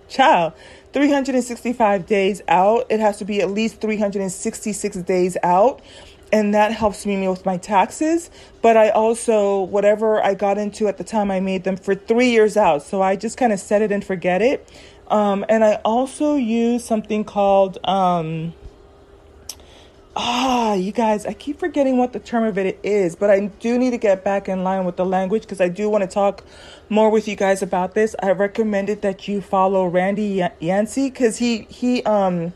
Child. 0.08 0.54
365 0.94 2.06
days 2.06 2.42
out. 2.48 2.86
It 2.90 3.00
has 3.00 3.18
to 3.18 3.26
be 3.26 3.42
at 3.42 3.50
least 3.52 3.82
366 3.82 4.98
days 4.98 5.38
out. 5.44 5.82
And 6.32 6.54
that 6.54 6.72
helps 6.72 7.06
me 7.06 7.28
with 7.28 7.46
my 7.46 7.58
taxes. 7.58 8.30
But 8.62 8.78
I 8.78 8.90
also, 8.90 9.62
whatever 9.62 10.24
I 10.24 10.34
got 10.34 10.58
into 10.58 10.88
at 10.88 10.98
the 10.98 11.04
time, 11.04 11.30
I 11.32 11.40
made 11.40 11.64
them 11.64 11.78
for 11.78 11.96
three 11.96 12.30
years 12.32 12.58
out. 12.58 12.82
So 12.82 13.02
I 13.02 13.16
just 13.16 13.38
kind 13.38 13.54
of 13.54 13.60
set 13.60 13.82
it 13.82 13.92
and 13.92 14.04
forget 14.04 14.42
it. 14.42 14.68
Um, 15.08 15.46
and 15.50 15.64
I 15.64 15.76
also 15.86 16.36
use 16.36 16.84
something 16.84 17.24
called, 17.24 17.78
um, 17.84 18.54
ah, 20.16 20.74
you 20.74 20.92
guys, 20.92 21.26
I 21.26 21.34
keep 21.34 21.60
forgetting 21.60 21.98
what 21.98 22.14
the 22.14 22.20
term 22.20 22.44
of 22.44 22.58
it 22.58 22.80
is, 22.84 23.16
but 23.16 23.30
I 23.30 23.48
do 23.60 23.78
need 23.78 23.92
to 23.92 23.98
get 23.98 24.24
back 24.24 24.48
in 24.48 24.64
line 24.64 24.86
with 24.86 24.96
the 24.96 25.06
language 25.06 25.44
because 25.44 25.60
I 25.62 25.68
do 25.68 25.90
want 25.90 26.04
to 26.04 26.08
talk 26.08 26.44
more 26.90 27.10
with 27.10 27.28
you 27.28 27.36
guys 27.36 27.62
about 27.62 27.94
this. 27.94 28.16
I 28.22 28.32
recommended 28.32 29.02
that 29.02 29.28
you 29.28 29.42
follow 29.42 29.88
Randy 29.88 30.48
Yancey 30.60 31.10
because 31.10 31.38
he 31.38 31.68
he 31.70 32.04
um 32.04 32.54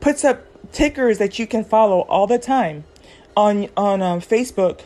puts 0.00 0.24
up 0.24 0.44
tickers 0.72 1.18
that 1.18 1.38
you 1.38 1.46
can 1.46 1.64
follow 1.64 2.00
all 2.02 2.26
the 2.26 2.38
time 2.38 2.84
on 3.36 3.68
on 3.76 4.02
um, 4.02 4.20
Facebook. 4.20 4.80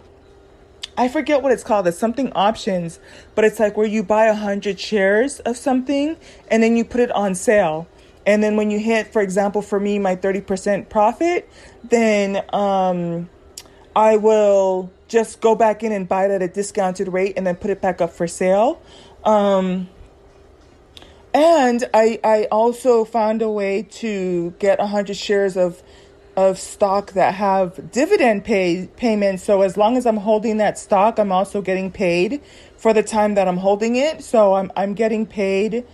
I 0.96 1.08
forget 1.08 1.42
what 1.42 1.52
it's 1.52 1.64
called. 1.64 1.86
It's 1.86 1.98
something 1.98 2.30
options, 2.34 3.00
but 3.34 3.44
it's 3.44 3.58
like 3.58 3.76
where 3.76 3.86
you 3.86 4.02
buy 4.02 4.26
a 4.26 4.34
hundred 4.34 4.78
shares 4.78 5.40
of 5.40 5.56
something 5.56 6.16
and 6.50 6.62
then 6.62 6.76
you 6.76 6.84
put 6.84 7.00
it 7.00 7.10
on 7.12 7.34
sale. 7.34 7.88
And 8.26 8.42
then 8.42 8.56
when 8.56 8.70
you 8.70 8.78
hit, 8.78 9.12
for 9.12 9.22
example, 9.22 9.62
for 9.62 9.80
me, 9.80 9.98
my 9.98 10.16
30% 10.16 10.88
profit, 10.88 11.48
then 11.84 12.44
um, 12.52 13.28
I 13.96 14.16
will 14.16 14.90
just 15.08 15.40
go 15.40 15.54
back 15.54 15.82
in 15.82 15.92
and 15.92 16.08
buy 16.08 16.26
it 16.26 16.30
at 16.30 16.42
a 16.42 16.48
discounted 16.48 17.08
rate 17.08 17.34
and 17.36 17.46
then 17.46 17.56
put 17.56 17.70
it 17.70 17.80
back 17.80 18.00
up 18.00 18.12
for 18.12 18.26
sale. 18.26 18.80
Um, 19.24 19.88
and 21.32 21.88
I, 21.94 22.20
I 22.22 22.44
also 22.50 23.04
found 23.04 23.42
a 23.42 23.50
way 23.50 23.82
to 23.82 24.54
get 24.58 24.78
100 24.78 25.16
shares 25.16 25.56
of 25.56 25.82
of 26.36 26.58
stock 26.58 27.12
that 27.12 27.34
have 27.34 27.90
dividend 27.90 28.44
pay 28.44 28.88
payments. 28.96 29.42
So 29.42 29.62
as 29.62 29.76
long 29.76 29.96
as 29.96 30.06
I'm 30.06 30.16
holding 30.16 30.56
that 30.58 30.78
stock, 30.78 31.18
I'm 31.18 31.32
also 31.32 31.60
getting 31.60 31.90
paid 31.90 32.40
for 32.76 32.94
the 32.94 33.02
time 33.02 33.34
that 33.34 33.48
I'm 33.48 33.58
holding 33.58 33.96
it. 33.96 34.22
So 34.22 34.54
I'm 34.54 34.70
I'm 34.76 34.94
getting 34.94 35.26
paid 35.26 35.84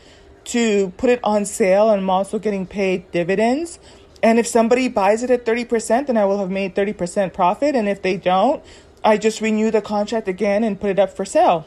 to 0.47 0.91
put 0.97 1.11
it 1.11 1.21
on 1.23 1.45
sale 1.45 1.91
and 1.91 2.01
I'm 2.01 2.11
also 2.11 2.39
getting 2.39 2.67
paid 2.67 3.11
dividends. 3.11 3.79
And 4.23 4.39
if 4.39 4.47
somebody 4.47 4.89
buys 4.89 5.23
it 5.23 5.31
at 5.31 5.45
30%, 5.45 6.07
then 6.07 6.17
I 6.17 6.25
will 6.25 6.39
have 6.39 6.51
made 6.51 6.75
30% 6.75 7.33
profit. 7.33 7.75
And 7.75 7.89
if 7.89 8.03
they 8.03 8.17
don't, 8.17 8.63
I 9.05 9.19
just 9.19 9.41
renew 9.41 9.71
the 9.71 9.83
contract 9.83 10.27
again 10.27 10.65
and 10.65 10.81
put 10.81 10.91
it 10.91 10.99
up 10.99 11.15
for 11.15 11.25
sale. 11.25 11.67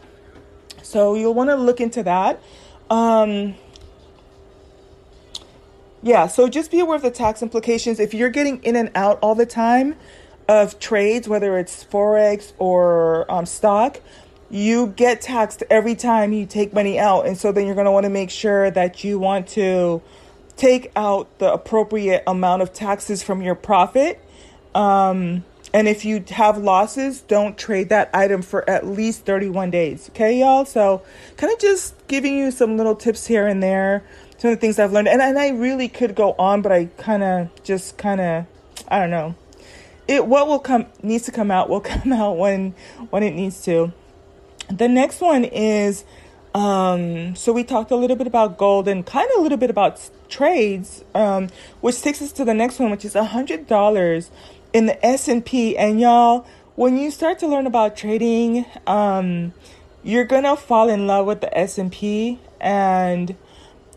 So 0.82 1.16
you'll 1.16 1.34
want 1.34 1.50
to 1.50 1.56
look 1.56 1.80
into 1.80 2.04
that. 2.04 2.42
Um, 2.90 3.56
yeah, 6.02 6.28
so 6.28 6.48
just 6.48 6.72
be 6.72 6.80
aware 6.80 6.96
of 6.96 7.02
the 7.02 7.12
tax 7.12 7.42
implications. 7.42 8.00
If 8.00 8.14
you're 8.14 8.30
getting 8.30 8.64
in 8.64 8.76
and 8.76 8.90
out 8.96 9.20
all 9.22 9.36
the 9.36 9.46
time 9.46 9.96
of 10.48 10.80
trades, 10.80 11.28
whether 11.28 11.58
it's 11.58 11.84
Forex 11.84 12.54
or 12.58 13.32
um, 13.32 13.46
stock, 13.46 14.00
you 14.50 14.88
get 14.88 15.22
taxed 15.22 15.64
every 15.70 15.96
time 15.96 16.34
you 16.34 16.46
take 16.46 16.74
money 16.74 17.00
out. 17.00 17.26
And 17.26 17.38
so 17.38 17.52
then 17.52 17.66
you're 17.66 17.76
going 17.76 17.86
to 17.86 17.92
want 17.92 18.06
to 18.06 18.10
make 18.10 18.30
sure 18.30 18.72
that 18.72 19.04
you 19.04 19.20
want 19.20 19.48
to 19.50 20.02
take 20.58 20.92
out 20.96 21.40
the 21.40 21.52
appropriate 21.52 22.24
amount 22.28 22.62
of 22.62 22.74
taxes 22.74 23.24
from 23.24 23.42
your 23.42 23.56
profit. 23.56 24.20
Um, 24.76 25.44
and 25.74 25.88
if 25.88 26.04
you 26.04 26.24
have 26.30 26.58
losses, 26.58 27.22
don't 27.22 27.58
trade 27.58 27.90
that 27.90 28.10
item 28.14 28.42
for 28.42 28.68
at 28.70 28.88
least 28.88 29.26
31 29.26 29.70
days. 29.70 30.10
Okay, 30.10 30.40
y'all? 30.40 30.66
So, 30.66 31.04
kind 31.38 31.54
of 31.54 31.60
just 31.60 32.08
giving 32.08 32.36
you 32.36 32.50
some 32.50 32.76
little 32.76 32.96
tips 32.96 33.28
here 33.28 33.48
and 33.48 33.62
there, 33.62 34.04
some 34.40 34.52
of 34.52 34.58
the 34.58 34.62
things 34.62 34.80
I've 34.80 34.92
learned. 34.92 35.08
And, 35.08 35.22
and 35.22 35.38
I 35.38 35.50
really 35.50 35.88
could 35.88 36.16
go 36.16 36.34
on, 36.40 36.64
but 36.64 36.72
I 36.72 36.86
kind 36.98 37.22
of 37.22 37.64
just 37.64 37.98
kind 37.98 38.20
of, 38.20 38.46
I 38.88 39.00
don't 39.00 39.12
know. 39.12 39.36
It 40.08 40.26
what 40.26 40.48
will 40.48 40.58
come 40.58 40.88
needs 41.04 41.26
to 41.26 41.32
come 41.32 41.52
out 41.52 41.70
will 41.70 41.82
come 41.82 42.12
out 42.12 42.38
when 42.38 42.74
when 43.12 43.22
it 43.22 43.36
needs 43.36 43.64
to. 43.66 43.94
The 44.70 44.88
next 44.88 45.22
one 45.22 45.46
is 45.46 46.06
um, 46.54 47.36
so 47.36 47.54
we 47.54 47.64
talked 47.64 47.92
a 47.92 47.96
little 47.96 48.16
bit 48.16 48.28
about 48.28 48.58
gold 48.58 48.88
and 48.88 49.06
kind 49.06 49.30
of 49.32 49.40
a 49.40 49.42
little 49.42 49.58
bit 49.58 49.70
about 49.70 50.10
trades, 50.30 51.04
um, 51.14 51.50
which 51.82 52.02
takes 52.02 52.22
us 52.22 52.32
to 52.34 52.46
the 52.46 52.56
next 52.56 52.80
one, 52.80 52.90
which 52.90 53.06
is 53.06 53.14
hundred 53.14 53.68
dollars 53.68 54.32
in 54.74 54.86
the 54.86 55.06
S&P 55.06 55.78
and 55.78 56.00
y'all 56.00 56.46
when 56.76 56.98
you 56.98 57.12
start 57.12 57.40
to 57.40 57.48
learn 57.48 57.66
about 57.66 57.98
trading 57.98 58.66
um, 58.86 59.54
you're 60.04 60.24
gonna 60.24 60.56
fall 60.56 60.90
in 60.90 61.08
love 61.08 61.26
with 61.26 61.42
the 61.42 61.58
S&P 61.58 62.40
and 62.62 63.36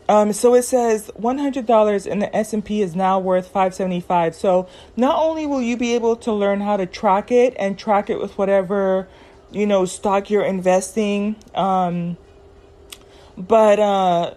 um, 0.09 0.33
so 0.33 0.53
it 0.53 0.63
says 0.63 1.09
$100 1.17 2.07
in 2.07 2.19
the 2.19 2.35
S&P 2.35 2.81
is 2.81 2.95
now 2.95 3.19
worth 3.19 3.47
575 3.47 4.35
so 4.35 4.67
not 4.97 5.17
only 5.17 5.45
will 5.45 5.61
you 5.61 5.77
be 5.77 5.93
able 5.93 6.15
to 6.17 6.33
learn 6.33 6.61
how 6.61 6.75
to 6.75 6.85
track 6.85 7.31
it 7.31 7.53
and 7.57 7.77
track 7.77 8.09
it 8.09 8.19
with 8.19 8.37
whatever 8.37 9.07
you 9.53 9.65
know 9.65 9.85
stock 9.85 10.29
you're 10.29 10.43
investing 10.43 11.35
um, 11.55 12.17
but 13.37 13.79
uh, 13.79 14.33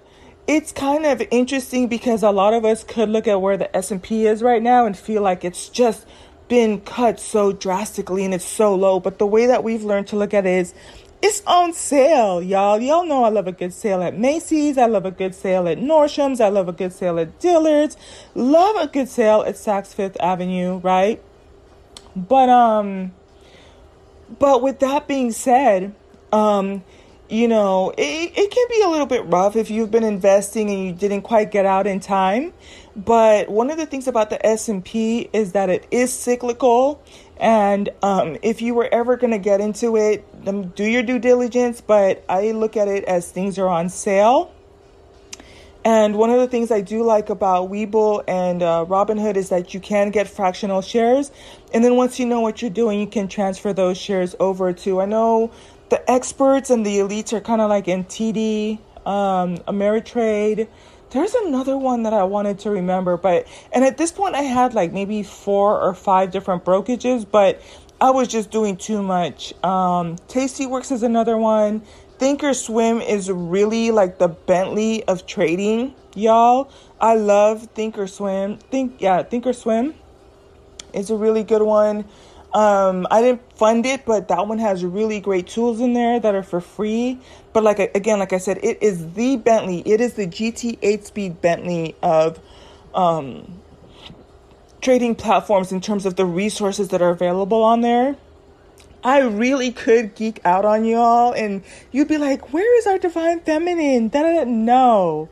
it's 0.46 0.72
kind 0.72 1.04
of 1.04 1.22
interesting 1.30 1.88
because 1.88 2.22
a 2.22 2.30
lot 2.30 2.54
of 2.54 2.64
us 2.64 2.84
could 2.84 3.08
look 3.08 3.26
at 3.26 3.40
where 3.40 3.56
the 3.56 3.74
S&P 3.76 4.26
is 4.26 4.42
right 4.42 4.62
now 4.62 4.86
and 4.86 4.96
feel 4.96 5.22
like 5.22 5.44
it's 5.44 5.68
just 5.68 6.06
been 6.48 6.80
cut 6.80 7.18
so 7.18 7.52
drastically 7.52 8.24
and 8.24 8.32
it's 8.32 8.44
so 8.44 8.74
low. 8.74 9.00
But 9.00 9.18
the 9.18 9.26
way 9.26 9.46
that 9.46 9.64
we've 9.64 9.82
learned 9.82 10.06
to 10.08 10.16
look 10.16 10.32
at 10.32 10.46
it 10.46 10.50
is 10.50 10.74
it's 11.20 11.42
on 11.46 11.72
sale, 11.72 12.40
y'all. 12.40 12.80
Y'all 12.80 13.04
know 13.04 13.24
I 13.24 13.30
love 13.30 13.48
a 13.48 13.52
good 13.52 13.72
sale 13.72 14.02
at 14.02 14.16
Macy's. 14.16 14.78
I 14.78 14.86
love 14.86 15.04
a 15.04 15.10
good 15.10 15.34
sale 15.34 15.66
at 15.66 15.78
Nordstrom's. 15.78 16.40
I 16.40 16.48
love 16.48 16.68
a 16.68 16.72
good 16.72 16.92
sale 16.92 17.18
at 17.18 17.40
Dillard's. 17.40 17.96
Love 18.34 18.76
a 18.76 18.86
good 18.86 19.08
sale 19.08 19.42
at 19.42 19.54
Saks 19.56 19.88
Fifth 19.88 20.16
Avenue, 20.20 20.76
right? 20.78 21.20
But 22.14 22.48
um 22.48 23.12
but 24.38 24.62
with 24.62 24.80
that 24.80 25.06
being 25.08 25.32
said, 25.32 25.94
um 26.32 26.82
you 27.28 27.48
know, 27.48 27.92
it, 27.96 28.32
it 28.36 28.50
can 28.50 28.66
be 28.68 28.82
a 28.82 28.88
little 28.88 29.06
bit 29.06 29.24
rough 29.26 29.56
if 29.56 29.70
you've 29.70 29.90
been 29.90 30.04
investing 30.04 30.70
and 30.70 30.84
you 30.84 30.92
didn't 30.92 31.22
quite 31.22 31.50
get 31.50 31.66
out 31.66 31.86
in 31.86 32.00
time. 32.00 32.52
But 32.94 33.48
one 33.48 33.70
of 33.70 33.78
the 33.78 33.86
things 33.86 34.06
about 34.06 34.30
the 34.30 34.44
S&P 34.46 35.28
is 35.32 35.52
that 35.52 35.68
it 35.68 35.86
is 35.90 36.12
cyclical. 36.12 37.02
And 37.38 37.88
um, 38.02 38.36
if 38.42 38.62
you 38.62 38.74
were 38.74 38.88
ever 38.90 39.16
going 39.16 39.32
to 39.32 39.38
get 39.38 39.60
into 39.60 39.96
it, 39.96 40.24
do 40.74 40.84
your 40.84 41.02
due 41.02 41.18
diligence. 41.18 41.80
But 41.80 42.24
I 42.28 42.52
look 42.52 42.76
at 42.76 42.88
it 42.88 43.04
as 43.04 43.30
things 43.30 43.58
are 43.58 43.68
on 43.68 43.88
sale. 43.88 44.52
And 45.86 46.16
one 46.16 46.30
of 46.30 46.40
the 46.40 46.48
things 46.48 46.72
I 46.72 46.80
do 46.80 47.04
like 47.04 47.30
about 47.30 47.70
Webull 47.70 48.24
and 48.26 48.60
uh, 48.60 48.84
Robinhood 48.88 49.36
is 49.36 49.50
that 49.50 49.72
you 49.72 49.78
can 49.78 50.10
get 50.10 50.26
fractional 50.26 50.82
shares. 50.82 51.30
And 51.72 51.84
then 51.84 51.94
once 51.94 52.18
you 52.18 52.26
know 52.26 52.40
what 52.40 52.60
you're 52.60 52.72
doing, 52.72 52.98
you 52.98 53.06
can 53.06 53.28
transfer 53.28 53.72
those 53.72 53.96
shares 53.96 54.34
over 54.40 54.72
to. 54.72 55.00
I 55.00 55.04
know 55.04 55.52
the 55.90 56.10
experts 56.10 56.70
and 56.70 56.84
the 56.84 56.96
elites 56.96 57.32
are 57.32 57.40
kind 57.40 57.60
of 57.60 57.70
like 57.70 57.86
in 57.86 58.02
TD, 58.02 58.80
um, 59.06 59.58
Ameritrade. 59.58 60.66
There's 61.10 61.34
another 61.34 61.78
one 61.78 62.02
that 62.02 62.12
I 62.12 62.24
wanted 62.24 62.58
to 62.60 62.70
remember, 62.70 63.16
but 63.16 63.46
and 63.70 63.84
at 63.84 63.96
this 63.96 64.10
point 64.10 64.34
I 64.34 64.42
had 64.42 64.74
like 64.74 64.92
maybe 64.92 65.22
four 65.22 65.80
or 65.80 65.94
five 65.94 66.32
different 66.32 66.64
brokerages, 66.64 67.24
but 67.30 67.62
I 68.00 68.10
was 68.10 68.26
just 68.26 68.50
doing 68.50 68.76
too 68.76 69.04
much. 69.04 69.54
Um, 69.62 70.16
Tastyworks 70.26 70.90
is 70.90 71.04
another 71.04 71.38
one. 71.38 71.82
Thinkorswim 72.18 73.06
is 73.06 73.30
really 73.30 73.90
like 73.90 74.18
the 74.18 74.28
Bentley 74.28 75.04
of 75.04 75.26
trading, 75.26 75.94
y'all. 76.14 76.70
I 76.98 77.14
love 77.14 77.74
Thinkorswim. 77.74 78.58
Think 78.60 79.00
yeah, 79.00 79.22
Thinkorswim 79.22 79.94
is 80.94 81.10
a 81.10 81.16
really 81.16 81.44
good 81.44 81.62
one. 81.62 82.06
Um, 82.54 83.06
I 83.10 83.20
didn't 83.20 83.42
fund 83.58 83.84
it, 83.84 84.06
but 84.06 84.28
that 84.28 84.46
one 84.46 84.58
has 84.58 84.82
really 84.82 85.20
great 85.20 85.46
tools 85.46 85.78
in 85.80 85.92
there 85.92 86.18
that 86.18 86.34
are 86.34 86.42
for 86.42 86.62
free. 86.62 87.18
But 87.52 87.64
like 87.64 87.78
again, 87.94 88.18
like 88.18 88.32
I 88.32 88.38
said, 88.38 88.60
it 88.62 88.82
is 88.82 89.12
the 89.12 89.36
Bentley. 89.36 89.82
It 89.84 90.00
is 90.00 90.14
the 90.14 90.26
GT 90.26 90.78
8-speed 90.78 91.42
Bentley 91.42 91.96
of 92.02 92.40
um, 92.94 93.60
trading 94.80 95.14
platforms 95.14 95.70
in 95.70 95.82
terms 95.82 96.06
of 96.06 96.16
the 96.16 96.24
resources 96.24 96.88
that 96.88 97.02
are 97.02 97.10
available 97.10 97.62
on 97.62 97.82
there. 97.82 98.16
I 99.06 99.20
really 99.20 99.70
could 99.70 100.16
geek 100.16 100.40
out 100.44 100.64
on 100.64 100.84
you 100.84 100.96
all, 100.96 101.32
and 101.32 101.62
you'd 101.92 102.08
be 102.08 102.18
like, 102.18 102.52
"Where 102.52 102.76
is 102.78 102.86
our 102.88 102.98
divine 102.98 103.38
feminine?" 103.40 104.08
Da 104.08 104.22
da. 104.22 104.44
No, 104.44 105.28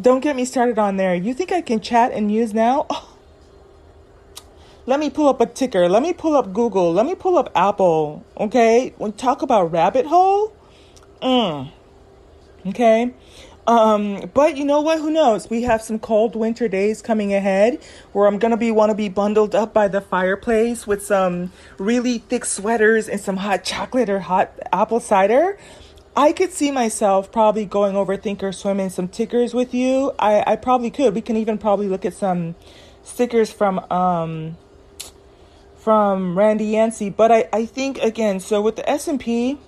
don't 0.00 0.20
get 0.20 0.36
me 0.36 0.44
started 0.44 0.78
on 0.78 0.98
there. 0.98 1.14
You 1.14 1.32
think 1.32 1.50
I 1.50 1.62
can 1.62 1.80
chat 1.80 2.12
and 2.12 2.30
use 2.30 2.52
now? 2.52 2.86
Oh 3.00 3.08
let 4.88 5.00
me 5.00 5.10
pull 5.10 5.28
up 5.28 5.38
a 5.42 5.44
ticker. 5.44 5.86
Let 5.86 6.02
me 6.02 6.14
pull 6.14 6.34
up 6.34 6.54
Google. 6.54 6.94
Let 6.94 7.04
me 7.04 7.14
pull 7.14 7.36
up 7.36 7.52
Apple. 7.54 8.24
Okay? 8.38 8.94
When 8.96 9.12
talk 9.12 9.42
about 9.42 9.70
rabbit 9.70 10.06
hole, 10.06 10.56
mm. 11.20 11.70
okay? 12.68 13.12
Um, 13.68 14.30
but 14.32 14.56
you 14.56 14.64
know 14.64 14.80
what? 14.80 14.98
Who 14.98 15.10
knows? 15.10 15.50
We 15.50 15.60
have 15.62 15.82
some 15.82 15.98
cold 15.98 16.34
winter 16.34 16.68
days 16.68 17.02
coming 17.02 17.34
ahead 17.34 17.82
where 18.12 18.26
I'm 18.26 18.38
gonna 18.38 18.56
be 18.56 18.70
want 18.70 18.90
to 18.90 18.94
be 18.94 19.10
bundled 19.10 19.54
up 19.54 19.74
by 19.74 19.88
the 19.88 20.00
fireplace 20.00 20.86
with 20.86 21.04
some 21.04 21.52
really 21.76 22.16
thick 22.16 22.46
sweaters 22.46 23.10
and 23.10 23.20
some 23.20 23.36
hot 23.36 23.64
chocolate 23.64 24.08
or 24.08 24.20
hot 24.20 24.58
apple 24.72 25.00
cider. 25.00 25.58
I 26.16 26.32
could 26.32 26.50
see 26.50 26.70
myself 26.70 27.30
probably 27.30 27.66
going 27.66 27.94
over 27.94 28.16
Thinkorswim 28.16 28.80
and 28.80 28.90
some 28.90 29.06
tickers 29.06 29.52
with 29.52 29.74
you. 29.74 30.12
I, 30.18 30.42
I 30.46 30.56
probably 30.56 30.90
could. 30.90 31.14
We 31.14 31.20
can 31.20 31.36
even 31.36 31.58
probably 31.58 31.88
look 31.88 32.06
at 32.06 32.14
some 32.14 32.54
stickers 33.02 33.52
from 33.52 33.80
um 33.92 34.56
from 35.76 36.38
Randy 36.38 36.64
Yancey. 36.64 37.10
But 37.10 37.30
I, 37.30 37.48
I 37.52 37.66
think 37.66 37.98
again, 37.98 38.40
so 38.40 38.62
with 38.62 38.76
the 38.76 38.88
S&P, 38.88 39.58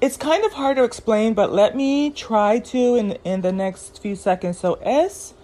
it's 0.00 0.16
kind 0.16 0.44
of 0.44 0.52
hard 0.52 0.76
to 0.76 0.84
explain, 0.84 1.34
but 1.34 1.52
let 1.52 1.74
me 1.74 2.10
try 2.10 2.58
to 2.60 2.94
in 2.96 3.12
in 3.24 3.40
the 3.40 3.52
next 3.52 4.00
few 4.00 4.14
seconds. 4.14 4.58
So 4.58 4.74
S 4.74 5.34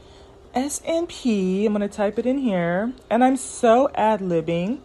S 0.55 0.81
and 0.87 1.09
P, 1.09 1.67
I'm 1.67 1.73
gonna 1.73 1.89
type 1.89 2.19
it 2.19 2.27
in 2.27 2.39
here, 2.39 2.93
and 3.11 3.25
I'm 3.25 3.37
so 3.37 3.91
ad 3.95 4.21
libbing. 4.21 4.81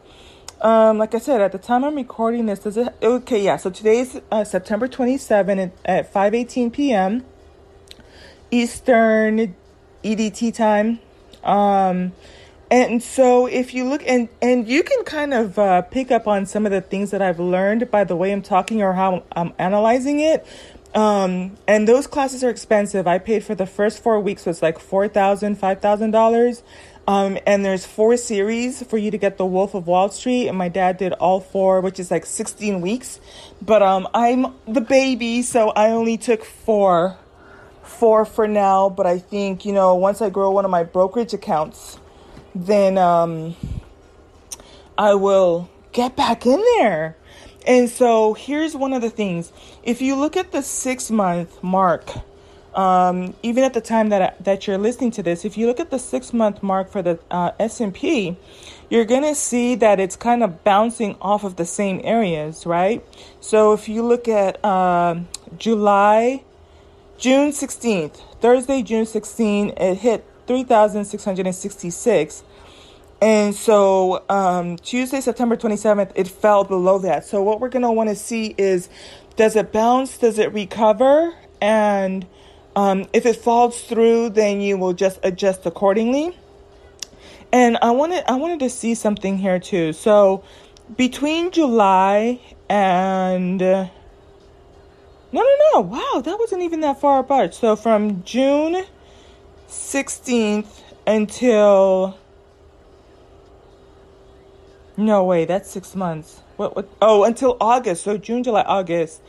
Um, 0.61 0.99
like 0.99 1.15
I 1.15 1.17
said, 1.17 1.41
at 1.41 1.51
the 1.51 1.57
time 1.57 1.83
I'm 1.83 1.95
recording 1.95 2.45
this, 2.45 2.59
does 2.59 2.77
it? 2.77 2.93
Okay, 3.01 3.43
yeah. 3.43 3.57
So 3.57 3.71
today's 3.71 4.21
uh, 4.31 4.43
September 4.43 4.87
27 4.87 5.57
at, 5.57 5.71
at 5.83 6.13
5:18 6.13 6.71
p.m. 6.71 7.25
Eastern 8.51 9.55
EDT 10.03 10.53
time. 10.53 10.99
Um, 11.43 12.11
and 12.71 13.03
so 13.03 13.47
if 13.47 13.73
you 13.73 13.87
look 13.87 14.01
and 14.07 14.29
and 14.41 14.67
you 14.67 14.81
can 14.81 15.03
kind 15.03 15.33
of 15.33 15.59
uh, 15.59 15.81
pick 15.81 16.09
up 16.09 16.25
on 16.25 16.45
some 16.45 16.65
of 16.65 16.71
the 16.71 16.79
things 16.81 17.11
that 17.11 17.21
I've 17.21 17.39
learned 17.39 17.91
by 17.91 18.05
the 18.05 18.15
way 18.15 18.31
I'm 18.31 18.41
talking 18.41 18.81
or 18.81 18.93
how 18.93 19.23
I'm 19.33 19.53
analyzing 19.59 20.21
it. 20.21 20.47
Um, 20.93 21.57
and 21.67 21.87
those 21.87 22.07
classes 22.07 22.43
are 22.43 22.49
expensive. 22.49 23.07
I 23.07 23.17
paid 23.17 23.43
for 23.43 23.55
the 23.55 23.65
first 23.65 24.01
four 24.01 24.19
weeks 24.19 24.45
was 24.45 24.61
like 24.61 24.79
four 24.79 25.07
thousand, 25.07 25.55
five 25.55 25.81
thousand 25.81 26.11
dollars. 26.11 26.63
Um, 27.07 27.37
and 27.45 27.65
there's 27.65 27.85
four 27.85 28.15
series 28.15 28.83
for 28.83 28.97
you 28.97 29.11
to 29.11 29.17
get 29.17 29.37
the 29.37 29.45
Wolf 29.45 29.73
of 29.73 29.87
Wall 29.87 30.09
Street, 30.09 30.47
and 30.47 30.57
my 30.57 30.69
dad 30.69 30.97
did 30.97 31.13
all 31.13 31.41
four, 31.41 31.81
which 31.81 31.99
is 31.99 32.11
like 32.11 32.27
16 32.27 32.79
weeks. 32.79 33.19
But 33.61 33.81
um, 33.81 34.07
I'm 34.13 34.53
the 34.67 34.81
baby, 34.81 35.41
so 35.41 35.71
I 35.71 35.89
only 35.89 36.17
took 36.17 36.45
four, 36.45 37.17
four 37.81 38.23
for 38.23 38.47
now. 38.47 38.87
But 38.87 39.07
I 39.07 39.17
think 39.17 39.65
you 39.65 39.73
know 39.73 39.95
once 39.95 40.21
I 40.21 40.29
grow 40.29 40.51
one 40.51 40.63
of 40.63 40.71
my 40.71 40.83
brokerage 40.83 41.33
accounts, 41.33 41.97
then 42.53 42.97
um, 42.97 43.55
I 44.97 45.13
will 45.13 45.69
get 45.91 46.15
back 46.15 46.45
in 46.45 46.63
there. 46.77 47.17
And 47.65 47.89
so 47.89 48.33
here's 48.33 48.75
one 48.75 48.93
of 48.93 49.01
the 49.01 49.09
things: 49.09 49.51
if 49.83 50.01
you 50.01 50.15
look 50.15 50.35
at 50.35 50.51
the 50.51 50.61
six 50.61 51.11
month 51.11 51.61
mark 51.63 52.09
um, 52.73 53.33
even 53.43 53.63
at 53.63 53.73
the 53.73 53.81
time 53.81 54.09
that 54.09 54.43
that 54.43 54.65
you're 54.65 54.77
listening 54.77 55.11
to 55.11 55.23
this, 55.23 55.43
if 55.43 55.57
you 55.57 55.67
look 55.67 55.79
at 55.79 55.89
the 55.91 55.99
six 55.99 56.33
month 56.33 56.63
mark 56.63 56.89
for 56.89 57.01
the 57.01 57.19
uh, 57.29 57.51
S 57.59 57.81
and 57.81 57.93
P, 57.93 58.37
you're 58.89 59.05
gonna 59.05 59.35
see 59.35 59.75
that 59.75 59.99
it's 59.99 60.15
kind 60.15 60.41
of 60.41 60.63
bouncing 60.63 61.17
off 61.21 61.43
of 61.43 61.57
the 61.57 61.65
same 61.65 61.99
areas, 62.03 62.65
right? 62.65 63.03
So 63.41 63.73
if 63.73 63.89
you 63.89 64.03
look 64.03 64.27
at 64.27 64.63
uh, 64.63 65.19
July, 65.57 66.43
June 67.17 67.51
16th, 67.51 68.21
Thursday, 68.39 68.81
June 68.81 69.05
16th, 69.05 69.79
it 69.79 69.97
hit 69.97 70.25
3,666. 70.51 72.43
And 73.21 73.55
so 73.55 74.25
um, 74.27 74.75
Tuesday, 74.75 75.21
September 75.21 75.55
27th, 75.55 76.11
it 76.13 76.27
fell 76.27 76.65
below 76.65 76.99
that. 76.99 77.23
So 77.23 77.41
what 77.41 77.61
we're 77.61 77.69
going 77.69 77.83
to 77.83 77.91
want 77.91 78.09
to 78.09 78.15
see 78.17 78.53
is 78.57 78.89
does 79.37 79.55
it 79.55 79.71
bounce? 79.71 80.17
Does 80.17 80.39
it 80.39 80.51
recover? 80.51 81.33
And 81.61 82.27
um, 82.75 83.07
if 83.13 83.25
it 83.25 83.37
falls 83.37 83.79
through, 83.79 84.31
then 84.31 84.59
you 84.59 84.77
will 84.77 84.91
just 84.91 85.21
adjust 85.23 85.65
accordingly. 85.65 86.37
And 87.53 87.77
I 87.81 87.91
wanted 87.91 88.25
I 88.27 88.35
wanted 88.35 88.59
to 88.59 88.69
see 88.69 88.93
something 88.93 89.37
here 89.37 89.57
too. 89.57 89.93
So 89.93 90.43
between 90.97 91.51
July 91.51 92.41
and 92.67 93.61
uh, 93.61 93.87
no 95.31 95.41
no 95.41 95.55
no 95.75 95.79
wow 95.81 96.21
that 96.21 96.37
wasn't 96.37 96.63
even 96.63 96.81
that 96.81 96.99
far 96.99 97.19
apart. 97.21 97.53
So 97.53 97.77
from 97.77 98.23
June 98.23 98.83
16th 99.71 100.81
until 101.07 102.17
no 104.97 105.23
way 105.23 105.45
that's 105.45 105.71
six 105.71 105.95
months. 105.95 106.41
What 106.57 106.75
what 106.75 106.89
oh 107.01 107.23
until 107.23 107.57
August. 107.59 108.03
So 108.03 108.17
June 108.17 108.43
July 108.43 108.61
August 108.61 109.21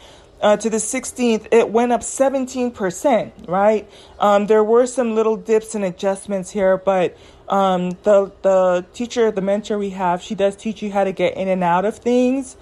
uh, 0.43 0.57
to 0.57 0.69
the 0.69 0.79
16th, 0.79 1.47
it 1.53 1.71
went 1.71 1.93
up 1.93 2.01
17%, 2.01 3.49
right? 3.49 3.89
Um, 4.19 4.47
there 4.49 4.65
were 4.65 4.87
some 4.87 5.15
little 5.15 5.37
dips 5.37 5.77
and 5.77 5.85
adjustments 5.85 6.51
here, 6.51 6.77
but 6.77 7.17
um, 7.49 7.91
the, 8.03 8.33
the 8.43 8.85
teacher, 8.93 9.31
the 9.31 9.41
mentor 9.41 9.79
we 9.79 9.91
have, 9.91 10.21
she 10.21 10.35
does 10.35 10.57
teach 10.57 10.83
you 10.83 10.91
how 10.91 11.05
to 11.05 11.13
get 11.13 11.37
in 11.37 11.47
and 11.47 11.63
out 11.63 11.85
of 11.85 11.97
things. 11.97 12.57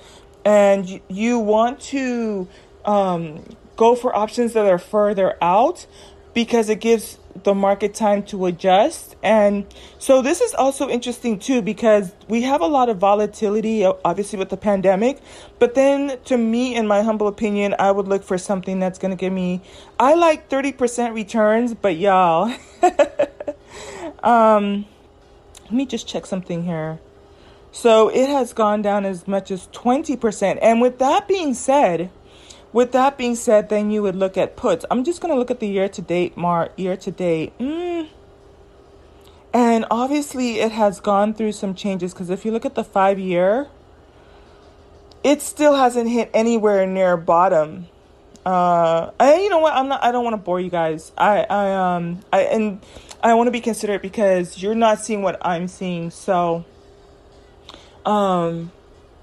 And 0.44 0.88
you, 0.88 1.00
you 1.08 1.38
want 1.38 1.80
to 1.80 2.46
um, 2.84 3.56
go 3.76 3.94
for 3.94 4.14
options 4.14 4.52
that 4.52 4.66
are 4.66 4.78
further 4.78 5.38
out 5.40 5.87
because 6.34 6.68
it 6.68 6.80
gives 6.80 7.18
the 7.42 7.54
market 7.54 7.94
time 7.94 8.22
to 8.25 8.46
adjust. 8.46 9.16
And 9.22 9.66
so 9.99 10.22
this 10.22 10.40
is 10.40 10.54
also 10.54 10.88
interesting 10.88 11.38
too 11.38 11.62
because 11.62 12.12
we 12.28 12.42
have 12.42 12.60
a 12.60 12.66
lot 12.66 12.88
of 12.88 12.99
volatility, 12.99 13.84
obviously, 13.84 14.38
with 14.38 14.50
the 14.50 14.56
pandemic. 14.56 15.20
But 15.58 15.75
then, 15.75 16.18
to 16.25 16.37
me, 16.37 16.75
in 16.75 16.87
my 16.87 17.02
humble 17.02 17.28
opinion, 17.28 17.75
I 17.78 17.90
would 17.90 18.08
look 18.08 18.22
for 18.22 18.38
something 18.38 18.78
that's 18.78 18.99
going 18.99 19.10
to 19.10 19.16
give 19.16 19.32
me, 19.32 19.60
I 19.99 20.14
like 20.14 20.49
30% 20.49 21.14
returns, 21.14 21.75
but 21.75 21.96
y'all, 21.96 22.52
um, 24.22 24.87
let 25.64 25.72
me 25.72 25.87
just 25.87 26.08
check 26.08 26.26
something 26.26 26.64
here. 26.64 26.99
So 27.73 28.08
it 28.08 28.28
has 28.28 28.52
gone 28.52 28.82
down 28.82 29.04
as 29.04 29.28
much 29.28 29.50
as 29.50 29.69
20%. 29.69 30.58
And 30.60 30.80
with 30.80 30.99
that 30.99 31.28
being 31.28 31.54
said, 31.54 32.10
with 32.73 32.93
that 32.93 33.19
being 33.19 33.35
said, 33.35 33.69
then 33.69 33.91
you 33.91 34.02
would 34.02 34.17
look 34.17 34.37
at 34.37 34.56
puts. 34.56 34.85
I'm 34.91 35.04
just 35.04 35.21
going 35.21 35.33
to 35.33 35.39
look 35.39 35.50
at 35.50 35.61
the 35.61 35.69
year 35.69 35.89
to 35.89 36.02
date 36.02 36.37
mark, 36.37 36.73
year 36.78 36.97
to 36.97 37.11
date. 37.11 37.56
Mm. 37.59 38.09
And 39.52 39.85
obviously, 39.91 40.61
it 40.61 40.73
has 40.73 41.00
gone 41.00 41.35
through 41.35 41.52
some 41.52 41.75
changes 41.75 42.13
because 42.13 42.30
if 42.30 42.45
you 42.45 42.52
look 42.52 42.65
at 42.65 42.76
the 42.76 42.85
five 42.85 43.19
year, 43.19 43.67
it 45.25 45.43
still 45.43 45.75
hasn't 45.75 46.09
hit 46.09 46.30
anywhere 46.33 46.87
near 46.87 47.17
bottom. 47.17 47.89
Uh, 48.47 49.11
and 49.19 49.43
you 49.43 49.50
know 49.50 49.59
what? 49.59 49.75
I'm 49.75 49.89
not. 49.89 50.02
I 50.04 50.13
don't 50.13 50.25
want 50.25 50.35
to 50.35 50.39
bore 50.39 50.61
you 50.61 50.71
guys. 50.71 51.13
I, 51.19 51.43
I, 51.43 51.97
um, 51.97 52.21
I, 52.33 52.43
and 52.43 52.80
I 53.23 53.35
want 53.35 53.49
to 53.49 53.50
be 53.50 53.61
considerate 53.61 54.02
because 54.02 54.63
you're 54.63 54.75
not 54.75 55.00
seeing 55.00 55.23
what 55.23 55.45
I'm 55.45 55.69
seeing. 55.69 56.11
So, 56.11 56.65
um, 58.06 58.73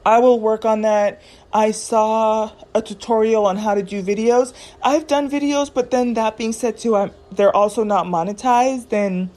I 0.06 0.20
will 0.20 0.40
work 0.40 0.66
on 0.66 0.82
that. 0.82 1.22
I 1.58 1.72
saw 1.72 2.52
a 2.76 2.84
tutorial 2.84 3.48
on 3.48 3.58
how 3.58 3.74
to 3.74 3.82
do 3.82 4.04
videos. 4.04 4.54
I've 4.84 5.08
done 5.08 5.28
videos, 5.28 5.74
but 5.74 5.90
then 5.90 6.14
that 6.14 6.38
being 6.38 6.54
said 6.54 6.78
too, 6.78 6.96
I'm, 6.96 7.10
they're 7.32 7.56
also 7.56 7.84
not 7.84 8.06
monetized. 8.06 8.90
Then 8.90 9.32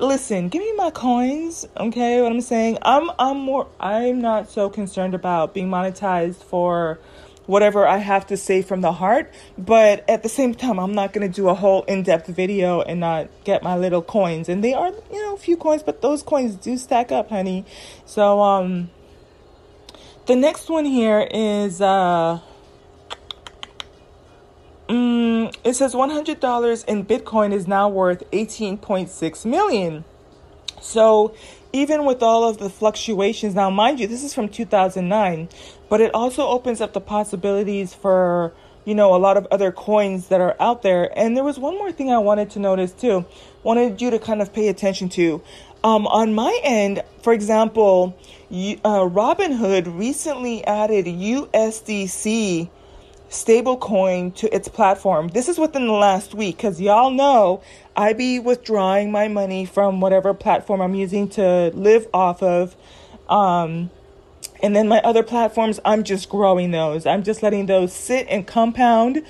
listen, 0.00 0.48
give 0.48 0.62
me 0.62 0.72
my 0.74 0.90
coins, 0.90 1.64
okay? 1.76 2.20
What 2.20 2.32
I'm 2.32 2.40
saying, 2.40 2.78
I'm 2.82 3.12
I'm 3.20 3.36
more 3.36 3.68
I'm 3.78 4.20
not 4.20 4.50
so 4.50 4.68
concerned 4.68 5.14
about 5.14 5.54
being 5.54 5.68
monetized 5.68 6.42
for 6.42 6.98
whatever 7.46 7.86
I 7.86 7.98
have 7.98 8.26
to 8.26 8.36
say 8.36 8.60
from 8.60 8.80
the 8.80 8.90
heart, 8.90 9.32
but 9.56 10.04
at 10.10 10.24
the 10.24 10.28
same 10.28 10.56
time, 10.56 10.80
I'm 10.80 10.92
not 10.92 11.12
going 11.12 11.26
to 11.30 11.32
do 11.32 11.48
a 11.48 11.54
whole 11.54 11.84
in-depth 11.84 12.26
video 12.26 12.82
and 12.82 12.98
not 12.98 13.28
get 13.44 13.62
my 13.62 13.76
little 13.76 14.02
coins. 14.02 14.48
And 14.48 14.62
they 14.64 14.74
are, 14.74 14.92
you 15.10 15.22
know, 15.22 15.34
a 15.34 15.38
few 15.38 15.56
coins, 15.56 15.84
but 15.84 16.02
those 16.02 16.24
coins 16.24 16.56
do 16.56 16.76
stack 16.76 17.12
up, 17.12 17.30
honey. 17.30 17.64
So 18.06 18.40
um 18.42 18.90
the 20.28 20.36
next 20.36 20.68
one 20.68 20.84
here 20.84 21.26
is 21.32 21.80
uh 21.80 22.38
mm, 24.86 25.56
it 25.64 25.72
says 25.72 25.94
$100 25.94 26.84
in 26.84 27.06
Bitcoin 27.06 27.52
is 27.54 27.66
now 27.66 27.88
worth 27.88 28.30
18.6 28.30 29.46
million. 29.46 30.04
So 30.82 31.34
even 31.72 32.04
with 32.04 32.22
all 32.22 32.46
of 32.46 32.58
the 32.58 32.68
fluctuations, 32.68 33.54
now 33.54 33.70
mind 33.70 34.00
you, 34.00 34.06
this 34.06 34.22
is 34.22 34.34
from 34.34 34.50
2009, 34.50 35.48
but 35.88 36.02
it 36.02 36.14
also 36.14 36.46
opens 36.46 36.82
up 36.82 36.92
the 36.92 37.00
possibilities 37.00 37.94
for 37.94 38.52
you 38.84 38.94
know 38.94 39.14
a 39.14 39.16
lot 39.16 39.36
of 39.38 39.46
other 39.50 39.72
coins 39.72 40.28
that 40.28 40.42
are 40.42 40.56
out 40.60 40.82
there. 40.82 41.10
And 41.18 41.38
there 41.38 41.44
was 41.44 41.58
one 41.58 41.78
more 41.78 41.90
thing 41.90 42.10
I 42.10 42.18
wanted 42.18 42.50
to 42.50 42.58
notice 42.58 42.92
too, 42.92 43.24
wanted 43.62 44.00
you 44.02 44.10
to 44.10 44.18
kind 44.18 44.42
of 44.42 44.52
pay 44.52 44.68
attention 44.68 45.08
to. 45.10 45.42
Um, 45.84 46.06
on 46.08 46.34
my 46.34 46.58
end, 46.64 47.02
for 47.22 47.32
example, 47.32 48.16
uh, 48.50 49.06
Robinhood 49.06 49.98
recently 49.98 50.64
added 50.64 51.06
USDC 51.06 52.68
stablecoin 53.30 54.34
to 54.36 54.54
its 54.54 54.68
platform. 54.68 55.28
This 55.28 55.48
is 55.48 55.58
within 55.58 55.86
the 55.86 55.92
last 55.92 56.34
week 56.34 56.56
because 56.56 56.80
y'all 56.80 57.10
know 57.10 57.62
I 57.94 58.12
be 58.12 58.38
withdrawing 58.38 59.12
my 59.12 59.28
money 59.28 59.66
from 59.66 60.00
whatever 60.00 60.32
platform 60.34 60.80
I'm 60.80 60.94
using 60.94 61.28
to 61.30 61.70
live 61.74 62.08
off 62.14 62.42
of. 62.42 62.74
Um, 63.28 63.90
and 64.62 64.74
then 64.74 64.88
my 64.88 65.00
other 65.02 65.22
platforms, 65.22 65.78
I'm 65.84 66.02
just 66.02 66.28
growing 66.28 66.70
those. 66.70 67.06
I'm 67.06 67.22
just 67.22 67.42
letting 67.42 67.66
those 67.66 67.92
sit 67.92 68.26
and 68.28 68.46
compound. 68.46 69.22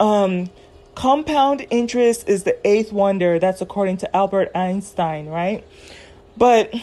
Um, 0.00 0.50
compound 0.96 1.64
interest 1.70 2.28
is 2.28 2.42
the 2.42 2.66
eighth 2.66 2.92
wonder. 2.92 3.38
That's 3.38 3.60
according 3.60 3.98
to 3.98 4.16
Albert 4.16 4.50
Einstein, 4.56 5.26
right? 5.26 5.64
But 6.36 6.74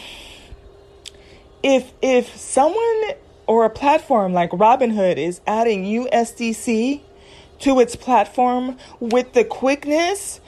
if 1.62 1.92
if 2.00 2.34
someone 2.34 3.02
or 3.46 3.66
a 3.66 3.70
platform 3.70 4.32
like 4.32 4.50
Robinhood 4.50 5.18
is 5.18 5.42
adding 5.46 5.84
USDC 5.84 7.02
to 7.60 7.80
its 7.80 7.96
platform 7.96 8.78
with 9.00 9.34
the 9.34 9.44
quickness, 9.44 10.40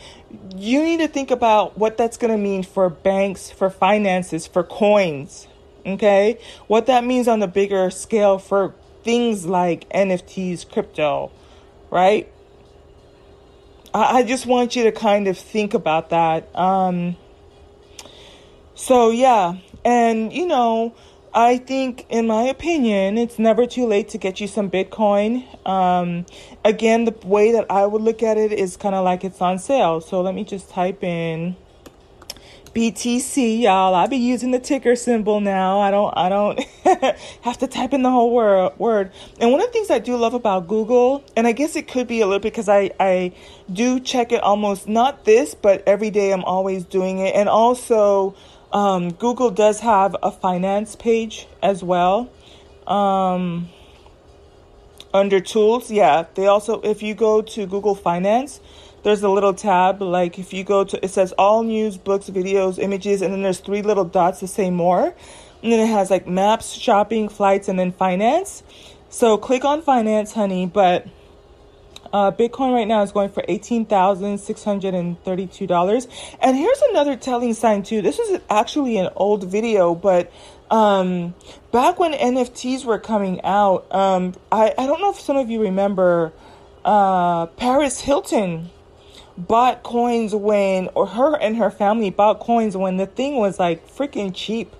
you 0.56 0.82
need 0.82 0.98
to 0.98 1.08
think 1.08 1.30
about 1.30 1.76
what 1.76 1.98
that's 1.98 2.16
going 2.16 2.32
to 2.32 2.38
mean 2.38 2.62
for 2.62 2.88
banks, 2.88 3.50
for 3.50 3.68
finances, 3.68 4.46
for 4.46 4.62
coins. 4.62 5.46
Okay? 5.84 6.38
What 6.68 6.86
that 6.86 7.04
means 7.04 7.28
on 7.28 7.40
the 7.40 7.46
bigger 7.46 7.90
scale 7.90 8.38
for 8.38 8.74
things 9.02 9.46
like 9.46 9.88
NFTs, 9.90 10.68
crypto, 10.70 11.30
right? 11.90 12.28
I, 13.96 14.18
I 14.18 14.22
just 14.22 14.44
want 14.44 14.76
you 14.76 14.84
to 14.84 14.92
kind 14.92 15.26
of 15.26 15.38
think 15.38 15.72
about 15.72 16.10
that. 16.10 16.54
Um, 16.54 17.16
so, 18.74 19.10
yeah. 19.10 19.56
And, 19.84 20.32
you 20.32 20.46
know, 20.46 20.94
I 21.32 21.56
think, 21.56 22.04
in 22.10 22.26
my 22.26 22.42
opinion, 22.42 23.16
it's 23.16 23.38
never 23.38 23.66
too 23.66 23.86
late 23.86 24.10
to 24.10 24.18
get 24.18 24.38
you 24.38 24.48
some 24.48 24.70
Bitcoin. 24.70 25.44
Um, 25.66 26.26
again, 26.62 27.06
the 27.06 27.14
way 27.24 27.52
that 27.52 27.70
I 27.70 27.86
would 27.86 28.02
look 28.02 28.22
at 28.22 28.36
it 28.36 28.52
is 28.52 28.76
kind 28.76 28.94
of 28.94 29.02
like 29.04 29.24
it's 29.24 29.40
on 29.40 29.58
sale. 29.58 30.02
So 30.02 30.20
let 30.20 30.34
me 30.34 30.44
just 30.44 30.68
type 30.68 31.02
in 31.02 31.56
BTC, 32.76 33.62
y'all. 33.62 33.94
I 33.94 34.06
be 34.06 34.18
using 34.18 34.50
the 34.50 34.58
ticker 34.58 34.96
symbol 34.96 35.40
now. 35.40 35.80
I 35.80 35.90
don't 35.90 36.12
I 36.14 36.28
don't 36.28 36.60
have 37.40 37.56
to 37.60 37.66
type 37.66 37.94
in 37.94 38.02
the 38.02 38.10
whole 38.10 38.30
word. 38.30 39.12
And 39.40 39.50
one 39.50 39.62
of 39.62 39.68
the 39.68 39.72
things 39.72 39.90
I 39.90 39.98
do 39.98 40.14
love 40.14 40.34
about 40.34 40.68
Google, 40.68 41.24
and 41.38 41.46
I 41.46 41.52
guess 41.52 41.74
it 41.74 41.88
could 41.88 42.06
be 42.06 42.20
a 42.20 42.26
little 42.26 42.38
because 42.38 42.68
I 42.68 42.90
I 43.00 43.32
do 43.72 43.98
check 43.98 44.30
it 44.30 44.42
almost 44.42 44.88
not 44.88 45.24
this, 45.24 45.54
but 45.54 45.84
every 45.88 46.10
day 46.10 46.34
I'm 46.34 46.44
always 46.44 46.84
doing 46.84 47.18
it. 47.20 47.34
And 47.34 47.48
also 47.48 48.34
um, 48.74 49.10
Google 49.14 49.50
does 49.50 49.80
have 49.80 50.14
a 50.22 50.30
finance 50.30 50.96
page 50.96 51.48
as 51.62 51.82
well. 51.82 52.30
Um, 52.86 53.70
under 55.14 55.40
tools, 55.40 55.90
yeah. 55.90 56.26
They 56.34 56.46
also 56.46 56.82
if 56.82 57.02
you 57.02 57.14
go 57.14 57.40
to 57.40 57.66
Google 57.66 57.94
Finance, 57.94 58.60
there's 59.06 59.22
a 59.22 59.28
little 59.28 59.54
tab 59.54 60.02
like 60.02 60.36
if 60.36 60.52
you 60.52 60.64
go 60.64 60.82
to 60.82 61.04
it 61.04 61.12
says 61.12 61.30
all 61.38 61.62
news 61.62 61.96
books 61.96 62.28
videos 62.28 62.80
images 62.80 63.22
and 63.22 63.32
then 63.32 63.40
there's 63.40 63.60
three 63.60 63.82
little 63.82 64.04
dots 64.04 64.40
to 64.40 64.48
say 64.48 64.68
more. 64.68 65.14
And 65.62 65.72
then 65.72 65.78
it 65.78 65.86
has 65.86 66.10
like 66.10 66.26
maps 66.26 66.72
shopping 66.72 67.28
flights 67.28 67.68
and 67.68 67.78
then 67.78 67.92
finance. 67.92 68.64
So 69.08 69.38
click 69.38 69.64
on 69.64 69.80
finance 69.80 70.32
honey 70.32 70.66
but 70.66 71.06
uh, 72.12 72.32
bitcoin 72.32 72.74
right 72.74 72.88
now 72.88 73.02
is 73.02 73.12
going 73.12 73.28
for 73.28 73.44
$18632 73.44 76.36
and 76.40 76.56
here's 76.56 76.82
another 76.90 77.14
telling 77.14 77.54
sign 77.54 77.84
too. 77.84 78.02
This 78.02 78.18
is 78.18 78.40
actually 78.50 78.96
an 78.96 79.10
old 79.14 79.44
video 79.44 79.94
but 79.94 80.32
um, 80.68 81.32
back 81.70 82.00
when 82.00 82.12
nfts 82.12 82.84
were 82.84 82.98
coming 82.98 83.40
out 83.44 83.86
um, 83.94 84.34
I, 84.50 84.74
I 84.76 84.88
don't 84.88 85.00
know 85.00 85.10
if 85.10 85.20
some 85.20 85.36
of 85.36 85.48
you 85.48 85.62
remember 85.62 86.32
uh, 86.84 87.46
paris 87.46 88.00
hilton 88.00 88.70
bought 89.38 89.82
coins 89.82 90.34
when, 90.34 90.88
or 90.94 91.06
her 91.06 91.36
and 91.36 91.56
her 91.56 91.70
family 91.70 92.10
bought 92.10 92.40
coins 92.40 92.76
when 92.76 92.96
the 92.96 93.06
thing 93.06 93.36
was 93.36 93.58
like 93.58 93.86
freaking 93.88 94.32
cheap, 94.34 94.74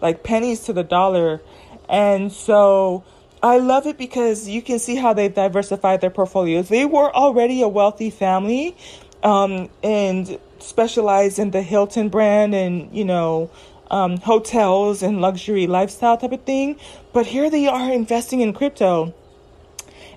like 0.00 0.22
pennies 0.22 0.60
to 0.60 0.72
the 0.72 0.84
dollar. 0.84 1.40
And 1.88 2.32
so 2.32 3.04
I 3.42 3.58
love 3.58 3.86
it 3.86 3.98
because 3.98 4.48
you 4.48 4.62
can 4.62 4.78
see 4.78 4.96
how 4.96 5.12
they've 5.12 5.34
diversified 5.34 6.00
their 6.00 6.10
portfolios. 6.10 6.68
They 6.68 6.84
were 6.84 7.14
already 7.14 7.62
a 7.62 7.68
wealthy 7.68 8.10
family 8.10 8.76
um, 9.22 9.68
and 9.82 10.38
specialized 10.58 11.38
in 11.38 11.50
the 11.50 11.62
Hilton 11.62 12.08
brand 12.08 12.54
and, 12.54 12.94
you 12.96 13.04
know, 13.04 13.50
um, 13.90 14.16
hotels 14.18 15.02
and 15.02 15.20
luxury 15.20 15.66
lifestyle 15.66 16.16
type 16.16 16.32
of 16.32 16.42
thing. 16.42 16.76
But 17.12 17.26
here 17.26 17.50
they 17.50 17.66
are 17.66 17.92
investing 17.92 18.40
in 18.40 18.52
crypto. 18.52 19.14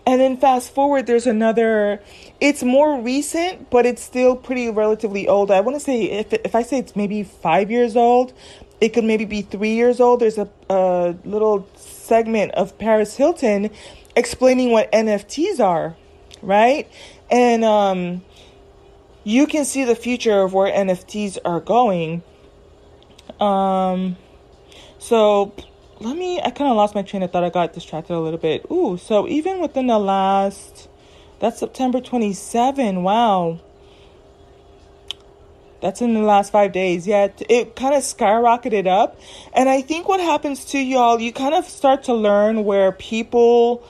And 0.06 0.20
then 0.20 0.38
fast 0.38 0.74
forward, 0.74 1.06
there's 1.06 1.28
another. 1.28 2.02
It's 2.40 2.64
more 2.64 3.00
recent, 3.00 3.70
but 3.70 3.86
it's 3.86 4.02
still 4.02 4.36
pretty 4.36 4.70
relatively 4.70 5.28
old. 5.28 5.52
I 5.52 5.60
want 5.62 5.76
to 5.76 5.80
say 5.80 6.04
if 6.04 6.34
if 6.34 6.56
I 6.56 6.64
say 6.64 6.80
it's 6.80 6.96
maybe 6.96 7.24
five 7.24 7.70
years 7.70 7.96
old, 7.96 8.34
it 8.82 8.90
could 8.90 9.04
maybe 9.04 9.26
be 9.26 9.42
three 9.42 9.74
years 9.74 10.00
old. 10.00 10.22
There's 10.22 10.38
a, 10.38 10.50
a 10.70 11.16
little 11.26 11.68
segment 11.76 12.54
of 12.54 12.78
Paris 12.80 13.16
Hilton 13.16 13.70
explaining 14.16 14.72
what 14.72 14.92
NFTs 14.92 15.60
are, 15.60 15.96
right? 16.42 16.90
And 17.30 17.64
um, 17.64 18.24
you 19.24 19.48
can 19.48 19.66
see 19.66 19.84
the 19.84 19.96
future 19.96 20.42
of 20.42 20.54
where 20.54 20.72
NFTs 20.72 21.38
are 21.46 21.60
going. 21.60 22.24
Um, 23.40 24.18
so 24.98 25.54
let 26.00 26.18
me 26.18 26.40
i 26.42 26.50
kind 26.50 26.70
of 26.70 26.78
lost 26.78 26.96
my 26.96 27.02
train 27.02 27.24
of 27.24 27.32
thought. 27.32 27.44
I 27.44 27.50
got 27.50 27.74
distracted 27.74 28.16
a 28.16 28.20
little 28.20 28.40
bit. 28.40 28.66
Ooh 28.72 28.98
so 28.98 29.28
even 29.28 29.62
within 29.62 29.88
the 29.88 30.00
last 30.00 30.90
that's 31.40 31.60
september 31.60 32.02
27 32.02 33.04
wow. 33.04 33.60
That's 35.82 36.02
in 36.02 36.14
the 36.14 36.22
last 36.22 36.52
five 36.52 36.72
days. 36.72 37.08
Yeah 37.08 37.26
it, 37.26 37.42
it 37.50 37.76
kind 37.76 37.96
of 37.96 38.04
skyrocketed 38.04 38.88
up. 38.88 39.20
And 39.54 39.70
i 39.70 39.82
think 39.82 40.08
what 40.08 40.20
happens 40.20 40.66
to 40.66 40.80
y'all 40.80 41.20
you 41.20 41.34
kind 41.34 41.54
of 41.54 41.66
start 41.66 42.04
to 42.04 42.14
learn 42.14 42.64
where 42.64 42.92
people 42.92 43.84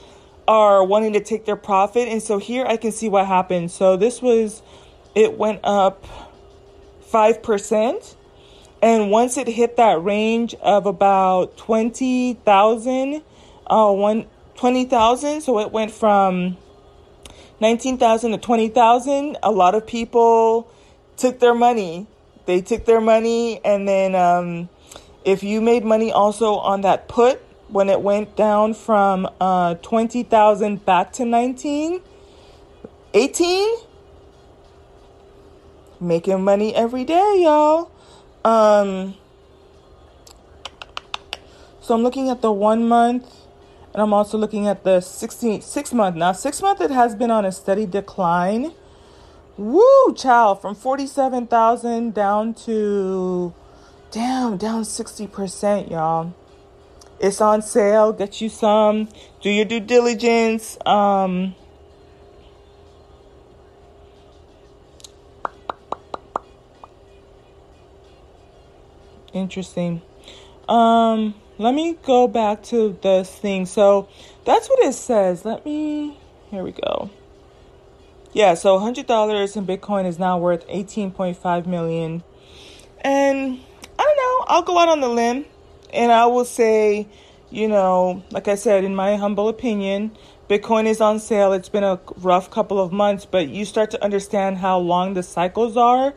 are 0.47 0.83
wanting 0.83 1.13
to 1.13 1.19
take 1.19 1.45
their 1.45 1.55
profit. 1.55 2.07
And 2.07 2.21
so 2.21 2.37
here 2.39 2.65
i 2.65 2.77
can 2.77 2.91
see 2.91 3.09
what 3.09 3.25
happened. 3.27 3.71
So 3.71 3.97
this 3.97 4.21
was 4.21 4.61
it 5.15 5.37
went 5.37 5.59
up 5.63 6.05
5% 7.11 8.15
and 8.81 9.11
once 9.11 9.37
it 9.37 9.47
hit 9.47 9.77
that 9.77 10.03
range 10.03 10.55
of 10.55 10.85
about 10.85 11.57
20,000, 11.57 13.21
uh, 13.67 13.91
one, 13.91 14.25
20,000, 14.55 15.41
so 15.41 15.59
it 15.59 15.71
went 15.71 15.91
from 15.91 16.57
19,000 17.59 18.31
to 18.31 18.37
20,000, 18.37 19.37
a 19.43 19.51
lot 19.51 19.75
of 19.75 19.85
people 19.85 20.71
took 21.17 21.39
their 21.39 21.53
money. 21.53 22.07
They 22.45 22.61
took 22.61 22.85
their 22.85 23.01
money, 23.01 23.59
and 23.65 23.87
then 23.87 24.15
um, 24.15 24.69
if 25.25 25.43
you 25.43 25.59
made 25.59 25.83
money 25.83 26.11
also 26.11 26.55
on 26.55 26.81
that 26.81 27.07
put, 27.07 27.41
when 27.67 27.89
it 27.89 28.01
went 28.01 28.35
down 28.35 28.73
from 28.73 29.29
uh, 29.39 29.75
20,000 29.75 30.85
back 30.85 31.11
to 31.13 31.25
19, 31.25 32.01
18, 33.13 33.75
making 35.99 36.43
money 36.43 36.73
every 36.73 37.03
day, 37.03 37.41
y'all. 37.43 37.91
Um, 38.49 39.15
so 41.81 41.93
I'm 41.93 42.01
looking 42.01 42.29
at 42.29 42.41
the 42.41 42.51
one 42.51 42.87
month 42.87 43.25
and 43.93 44.01
I'm 44.01 44.13
also 44.13 44.37
looking 44.37 44.67
at 44.67 44.83
the 44.83 45.01
16, 45.01 45.61
six 45.61 45.93
month. 45.93 46.15
Now, 46.15 46.31
six 46.31 46.61
month, 46.61 46.81
it 46.81 46.91
has 46.91 47.15
been 47.15 47.31
on 47.31 47.45
a 47.45 47.51
steady 47.51 47.85
decline. 47.85 48.73
Woo, 49.57 50.13
child, 50.15 50.61
from 50.61 50.73
47,000 50.73 52.13
down 52.13 52.53
to, 52.65 53.53
damn, 54.11 54.57
down 54.57 54.83
60%, 54.83 55.91
y'all. 55.91 56.33
It's 57.19 57.41
on 57.41 57.61
sale. 57.61 58.13
Get 58.13 58.39
you 58.39 58.49
some. 58.49 59.09
Do 59.41 59.49
your 59.49 59.65
due 59.65 59.81
diligence. 59.81 60.77
Um, 60.85 61.55
Interesting. 69.33 70.01
Um, 70.67 71.35
let 71.57 71.73
me 71.73 71.97
go 72.03 72.27
back 72.27 72.63
to 72.63 72.97
this 73.01 73.33
thing. 73.33 73.65
So 73.65 74.07
that's 74.45 74.69
what 74.69 74.79
it 74.79 74.93
says. 74.93 75.45
Let 75.45 75.65
me. 75.65 76.17
Here 76.51 76.63
we 76.63 76.71
go. 76.71 77.09
Yeah, 78.31 78.53
so 78.53 78.79
$100 78.79 79.57
in 79.57 79.65
Bitcoin 79.65 80.05
is 80.05 80.19
now 80.19 80.37
worth 80.37 80.67
18.5 80.67 81.65
million. 81.65 82.23
And 83.01 83.59
I 83.97 84.03
don't 84.03 84.17
know, 84.17 84.45
I'll 84.47 84.61
go 84.61 84.77
out 84.77 84.87
on 84.87 85.01
the 85.01 85.09
limb 85.09 85.45
and 85.91 86.11
I 86.11 86.27
will 86.27 86.45
say, 86.45 87.07
you 87.49 87.67
know, 87.67 88.23
like 88.29 88.47
I 88.47 88.55
said, 88.55 88.83
in 88.83 88.95
my 88.95 89.15
humble 89.15 89.49
opinion, 89.49 90.15
Bitcoin 90.47 90.85
is 90.85 91.01
on 91.01 91.19
sale. 91.19 91.53
It's 91.53 91.69
been 91.69 91.83
a 91.83 91.99
rough 92.17 92.51
couple 92.51 92.79
of 92.79 92.91
months, 92.91 93.25
but 93.25 93.49
you 93.49 93.65
start 93.65 93.91
to 93.91 94.03
understand 94.03 94.57
how 94.57 94.77
long 94.77 95.15
the 95.15 95.23
cycles 95.23 95.75
are 95.75 96.13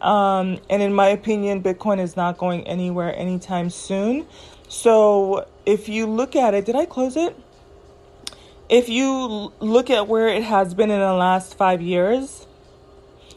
um, 0.00 0.58
and 0.70 0.82
in 0.82 0.94
my 0.94 1.08
opinion, 1.08 1.62
Bitcoin 1.62 2.00
is 2.00 2.16
not 2.16 2.38
going 2.38 2.66
anywhere 2.66 3.14
anytime 3.16 3.70
soon. 3.70 4.26
So 4.68 5.46
if 5.66 5.88
you 5.88 6.06
look 6.06 6.36
at 6.36 6.54
it, 6.54 6.64
did 6.64 6.76
I 6.76 6.86
close 6.86 7.16
it? 7.16 7.36
If 8.68 8.88
you 8.88 9.52
look 9.60 9.88
at 9.90 10.08
where 10.08 10.28
it 10.28 10.42
has 10.42 10.74
been 10.74 10.90
in 10.90 11.00
the 11.00 11.14
last 11.14 11.56
five 11.56 11.80
years, 11.80 12.46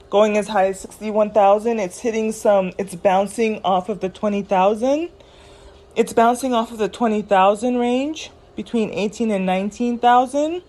going 0.10 0.38
as 0.38 0.50
high 0.50 0.67
as 0.67 0.80
61,000, 0.82 1.80
it's 1.80 2.00
hitting 2.00 2.34
some, 2.34 2.74
it's 2.78 2.95
bouncing 2.95 3.62
off 3.63 3.88
of 3.88 4.02
the 4.02 4.10
20,000. 4.10 5.10
It's 5.95 6.13
bouncing 6.13 6.54
off 6.54 6.71
of 6.71 6.78
the 6.78 6.89
20,000 6.89 7.78
range 7.78 8.30
between 8.56 8.91
18 8.91 9.32
and 9.32 9.45
19,000. 9.45 10.62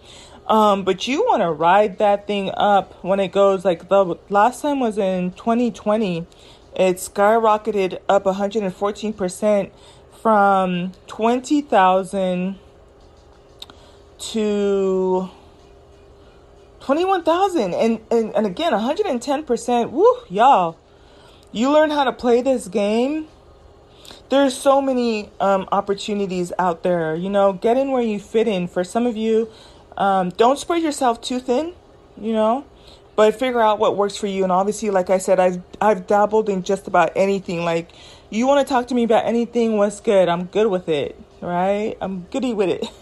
Um, 0.46 0.84
but 0.84 1.06
you 1.06 1.22
want 1.22 1.42
to 1.42 1.50
ride 1.50 1.98
that 1.98 2.26
thing 2.26 2.50
up 2.54 3.02
when 3.04 3.20
it 3.20 3.32
goes 3.32 3.64
like 3.64 3.88
the 3.88 4.18
last 4.28 4.62
time 4.62 4.80
was 4.80 4.98
in 4.98 5.32
2020. 5.32 6.26
It 6.74 6.96
skyrocketed 6.96 7.98
up 8.08 8.24
114% 8.24 9.70
from 10.20 10.92
20,000 11.06 12.58
to 14.18 15.30
21,000 16.80 17.74
and, 17.74 18.00
and 18.10 18.34
and 18.34 18.46
again 18.46 18.72
110% 18.72 19.90
woo 19.90 20.16
y'all. 20.28 20.78
You 21.50 21.70
learn 21.70 21.90
how 21.90 22.04
to 22.04 22.12
play 22.12 22.40
this 22.40 22.68
game 22.68 23.28
there's 24.32 24.56
so 24.56 24.80
many 24.80 25.28
um, 25.40 25.68
opportunities 25.72 26.54
out 26.58 26.82
there. 26.82 27.14
You 27.14 27.28
know 27.28 27.52
get 27.52 27.76
in 27.76 27.90
where 27.90 28.02
you 28.02 28.18
fit 28.18 28.48
in. 28.48 28.66
For 28.66 28.82
some 28.82 29.06
of 29.06 29.16
you 29.16 29.50
um, 29.96 30.30
don't 30.30 30.58
spread 30.58 30.82
yourself 30.82 31.20
too 31.20 31.40
thin, 31.40 31.74
you 32.20 32.32
know, 32.32 32.64
but 33.16 33.38
figure 33.38 33.60
out 33.60 33.78
what 33.78 33.96
works 33.96 34.16
for 34.16 34.26
you. 34.26 34.42
And 34.44 34.52
obviously, 34.52 34.90
like 34.90 35.10
I 35.10 35.18
said, 35.18 35.40
I've 35.40 35.62
I've 35.80 36.06
dabbled 36.06 36.48
in 36.48 36.62
just 36.62 36.86
about 36.88 37.12
anything. 37.16 37.64
Like 37.64 37.90
you 38.30 38.46
want 38.46 38.66
to 38.66 38.72
talk 38.72 38.88
to 38.88 38.94
me 38.94 39.04
about 39.04 39.26
anything, 39.26 39.76
what's 39.78 40.00
good? 40.00 40.28
I'm 40.28 40.46
good 40.46 40.68
with 40.68 40.88
it, 40.88 41.18
right? 41.40 41.96
I'm 42.00 42.26
goody 42.30 42.54
with 42.54 42.70
it. 42.70 42.86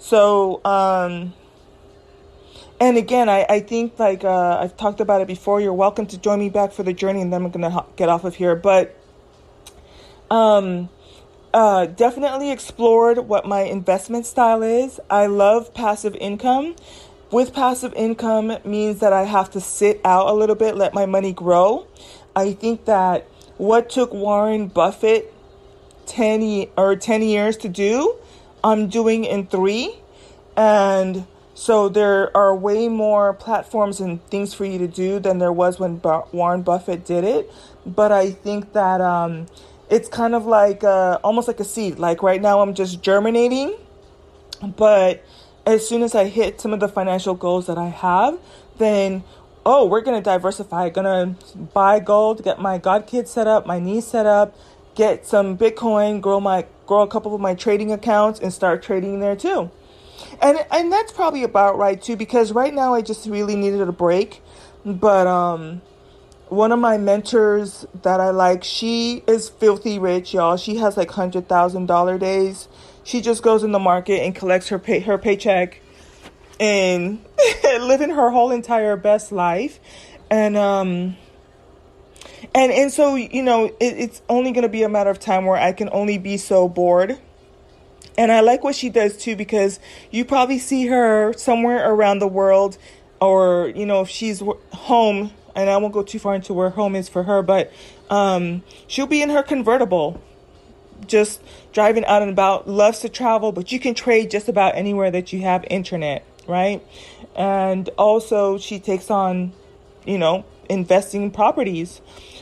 So, 0.00 0.64
um, 0.64 1.34
and 2.80 2.96
again, 2.96 3.28
I, 3.28 3.44
I 3.48 3.60
think 3.60 3.98
like 3.98 4.24
uh, 4.24 4.58
I've 4.60 4.76
talked 4.76 5.00
about 5.00 5.20
it 5.20 5.26
before. 5.28 5.60
You're 5.60 5.74
welcome 5.74 6.06
to 6.06 6.18
join 6.18 6.38
me 6.38 6.50
back 6.50 6.72
for 6.72 6.82
the 6.82 6.92
journey, 6.94 7.20
and 7.22 7.32
then 7.32 7.44
I'm 7.44 7.50
gonna 7.50 7.84
get 7.96 8.08
off 8.08 8.24
of 8.24 8.36
here. 8.36 8.56
But 8.56 8.96
Um, 10.30 10.88
uh, 11.54 11.86
definitely 11.86 12.50
explored 12.50 13.18
what 13.18 13.46
my 13.46 13.62
investment 13.62 14.26
style 14.26 14.62
is. 14.62 15.00
I 15.10 15.26
love 15.26 15.74
passive 15.74 16.14
income. 16.16 16.76
With 17.30 17.52
passive 17.52 17.92
income 17.94 18.56
means 18.64 19.00
that 19.00 19.12
I 19.12 19.24
have 19.24 19.50
to 19.50 19.60
sit 19.60 20.00
out 20.04 20.28
a 20.28 20.32
little 20.32 20.54
bit, 20.54 20.76
let 20.76 20.94
my 20.94 21.06
money 21.06 21.32
grow. 21.32 21.86
I 22.34 22.52
think 22.52 22.86
that 22.86 23.26
what 23.56 23.90
took 23.90 24.12
Warren 24.12 24.68
Buffett 24.68 25.34
10 26.06 26.68
or 26.76 26.96
10 26.96 27.22
years 27.22 27.56
to 27.58 27.68
do, 27.68 28.16
I'm 28.64 28.88
doing 28.88 29.24
in 29.24 29.46
3 29.46 29.94
and 30.56 31.26
so 31.54 31.88
there 31.88 32.36
are 32.36 32.54
way 32.54 32.88
more 32.88 33.32
platforms 33.32 34.00
and 34.00 34.24
things 34.26 34.54
for 34.54 34.64
you 34.64 34.78
to 34.78 34.88
do 34.88 35.18
than 35.18 35.38
there 35.38 35.52
was 35.52 35.78
when 35.78 36.00
Warren 36.32 36.62
Buffett 36.62 37.04
did 37.04 37.24
it. 37.24 37.52
But 37.84 38.12
I 38.12 38.30
think 38.30 38.72
that 38.74 39.00
um, 39.00 39.46
it's 39.90 40.08
kind 40.08 40.34
of 40.34 40.46
like 40.46 40.84
uh, 40.84 41.18
almost 41.24 41.48
like 41.48 41.60
a 41.60 41.64
seed. 41.64 41.98
Like 41.98 42.22
right 42.22 42.40
now, 42.40 42.60
I'm 42.60 42.74
just 42.74 43.02
germinating. 43.02 43.74
But 44.62 45.24
as 45.66 45.88
soon 45.88 46.02
as 46.02 46.14
I 46.14 46.24
hit 46.26 46.60
some 46.60 46.72
of 46.72 46.80
the 46.80 46.88
financial 46.88 47.34
goals 47.34 47.66
that 47.66 47.78
I 47.78 47.88
have, 47.88 48.38
then 48.78 49.22
oh, 49.64 49.84
we're 49.84 50.00
gonna 50.00 50.22
diversify. 50.22 50.88
Gonna 50.88 51.36
buy 51.74 52.00
gold, 52.00 52.42
get 52.42 52.60
my 52.60 52.78
god 52.78 53.06
kid 53.06 53.28
set 53.28 53.46
up, 53.46 53.66
my 53.66 53.78
niece 53.78 54.06
set 54.06 54.26
up, 54.26 54.56
get 54.94 55.26
some 55.26 55.58
Bitcoin, 55.58 56.20
grow 56.20 56.40
my 56.40 56.66
grow 56.86 57.02
a 57.02 57.08
couple 57.08 57.34
of 57.34 57.40
my 57.40 57.54
trading 57.54 57.92
accounts, 57.92 58.40
and 58.40 58.52
start 58.52 58.82
trading 58.82 59.20
there 59.20 59.36
too. 59.36 59.70
And 60.40 60.58
and 60.70 60.90
that's 60.90 61.12
probably 61.12 61.44
about 61.44 61.78
right 61.78 62.00
too, 62.00 62.16
because 62.16 62.50
right 62.52 62.74
now 62.74 62.94
I 62.94 63.02
just 63.02 63.26
really 63.26 63.56
needed 63.56 63.80
a 63.80 63.92
break. 63.92 64.42
But 64.84 65.26
um 65.26 65.82
one 66.50 66.72
of 66.72 66.78
my 66.78 66.96
mentors 66.98 67.86
that 68.02 68.20
I 68.20 68.30
like, 68.30 68.64
she 68.64 69.22
is 69.26 69.48
filthy 69.48 69.98
rich, 69.98 70.34
y'all. 70.34 70.56
She 70.56 70.76
has 70.76 70.96
like 70.96 71.10
hundred 71.10 71.48
thousand 71.48 71.86
dollar 71.86 72.18
days. 72.18 72.68
She 73.04 73.20
just 73.20 73.42
goes 73.42 73.62
in 73.64 73.72
the 73.72 73.78
market 73.78 74.22
and 74.22 74.34
collects 74.34 74.68
her 74.68 74.78
pay 74.78 75.00
her 75.00 75.18
paycheck 75.18 75.80
and 76.58 77.24
living 77.64 78.10
her 78.10 78.30
whole 78.30 78.50
entire 78.50 78.96
best 78.96 79.32
life. 79.32 79.78
And 80.30 80.56
um 80.56 81.16
and 82.54 82.72
and 82.72 82.92
so 82.92 83.14
you 83.14 83.42
know 83.42 83.66
it, 83.66 83.76
it's 83.80 84.22
only 84.28 84.52
to 84.52 84.68
be 84.68 84.82
a 84.82 84.88
matter 84.88 85.10
of 85.10 85.18
time 85.18 85.44
where 85.44 85.60
I 85.60 85.72
can 85.72 85.88
only 85.92 86.18
be 86.18 86.36
so 86.36 86.68
bored. 86.68 87.18
And 88.16 88.32
I 88.32 88.40
like 88.40 88.64
what 88.64 88.74
she 88.74 88.88
does 88.88 89.16
too 89.16 89.36
because 89.36 89.78
you 90.10 90.24
probably 90.24 90.58
see 90.58 90.86
her 90.86 91.32
somewhere 91.34 91.88
around 91.88 92.18
the 92.18 92.26
world 92.26 92.78
or 93.20 93.72
you 93.74 93.86
know 93.86 94.00
if 94.00 94.08
she's 94.08 94.42
home 94.72 95.32
and 95.58 95.68
I 95.68 95.76
won't 95.76 95.92
go 95.92 96.04
too 96.04 96.20
far 96.20 96.36
into 96.36 96.54
where 96.54 96.70
home 96.70 96.94
is 96.94 97.08
for 97.08 97.24
her, 97.24 97.42
but 97.42 97.72
um, 98.10 98.62
she'll 98.86 99.08
be 99.08 99.22
in 99.22 99.30
her 99.30 99.42
convertible, 99.42 100.22
just 101.08 101.42
driving 101.72 102.04
out 102.04 102.22
and 102.22 102.30
about. 102.30 102.68
Loves 102.68 103.00
to 103.00 103.08
travel, 103.08 103.50
but 103.50 103.72
you 103.72 103.80
can 103.80 103.94
trade 103.94 104.30
just 104.30 104.48
about 104.48 104.76
anywhere 104.76 105.10
that 105.10 105.32
you 105.32 105.40
have 105.40 105.64
internet, 105.68 106.24
right? 106.46 106.80
And 107.34 107.88
also, 107.98 108.56
she 108.58 108.78
takes 108.78 109.10
on, 109.10 109.52
you 110.06 110.16
know, 110.16 110.44
investing 110.68 111.32
properties. 111.32 112.00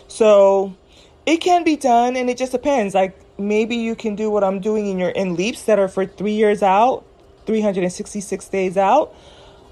So 0.09 0.77
it 1.25 1.39
can 1.39 1.65
be 1.65 1.77
done, 1.77 2.17
and 2.17 2.29
it 2.29 2.37
just 2.37 2.53
depends. 2.53 2.95
Like 2.95 3.19
maybe 3.39 3.77
you 3.77 3.97
can 3.97 4.15
do 4.15 4.31
what 4.31 4.45
I'm 4.45 4.61
doing 4.61 4.89
in 4.89 4.99
your 4.99 5.11
in 5.11 5.37
leaps 5.37 5.63
that 5.63 5.79
are 5.79 5.89
for 5.89 6.05
three 6.05 6.35
years 6.35 6.63
out, 6.63 7.03
366 7.47 8.47
days 8.51 8.77
out, 8.77 9.15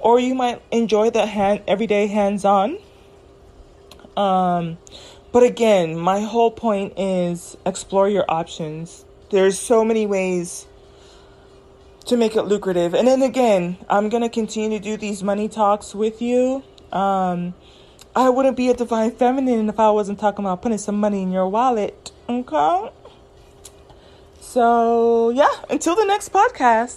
or 0.00 0.18
you 0.18 0.35
might 0.35 0.62
enjoy 0.70 1.11
the 1.11 1.26
hand 1.26 1.62
everyday 1.68 2.07
hands 2.07 2.46
on 2.46 2.78
um, 4.16 4.79
but 5.33 5.42
again, 5.42 5.98
my 5.98 6.20
whole 6.20 6.50
point 6.50 6.94
is 6.96 7.57
explore 7.66 8.09
your 8.09 8.24
options. 8.29 9.05
There's 9.31 9.59
so 9.59 9.85
many 9.85 10.07
ways 10.07 10.66
to 12.07 12.16
make 12.16 12.37
it 12.37 12.42
lucrative. 12.42 12.94
And 12.94 13.09
then 13.09 13.22
again, 13.22 13.79
I'm 13.88 14.09
going 14.09 14.22
to 14.22 14.29
continue 14.29 14.79
to 14.79 14.85
do 14.85 14.96
these 14.96 15.22
money 15.22 15.48
talks 15.48 15.94
with 15.94 16.20
you. 16.20 16.62
Um, 16.92 17.55
I 18.14 18.29
wouldn't 18.29 18.57
be 18.57 18.68
a 18.68 18.74
divine 18.74 19.11
feminine 19.11 19.68
if 19.68 19.81
I 19.81 19.90
wasn't 19.90 20.20
talking 20.20 20.44
about 20.44 20.62
putting 20.62 20.79
some 20.79 21.00
money 21.00 21.22
in 21.22 21.33
your 21.33 21.48
wallet. 21.48 22.12
Okay? 22.29 22.90
So, 24.40 25.31
yeah, 25.31 25.48
until 25.68 25.96
the 25.96 26.05
next 26.05 26.33
podcast. 26.33 26.92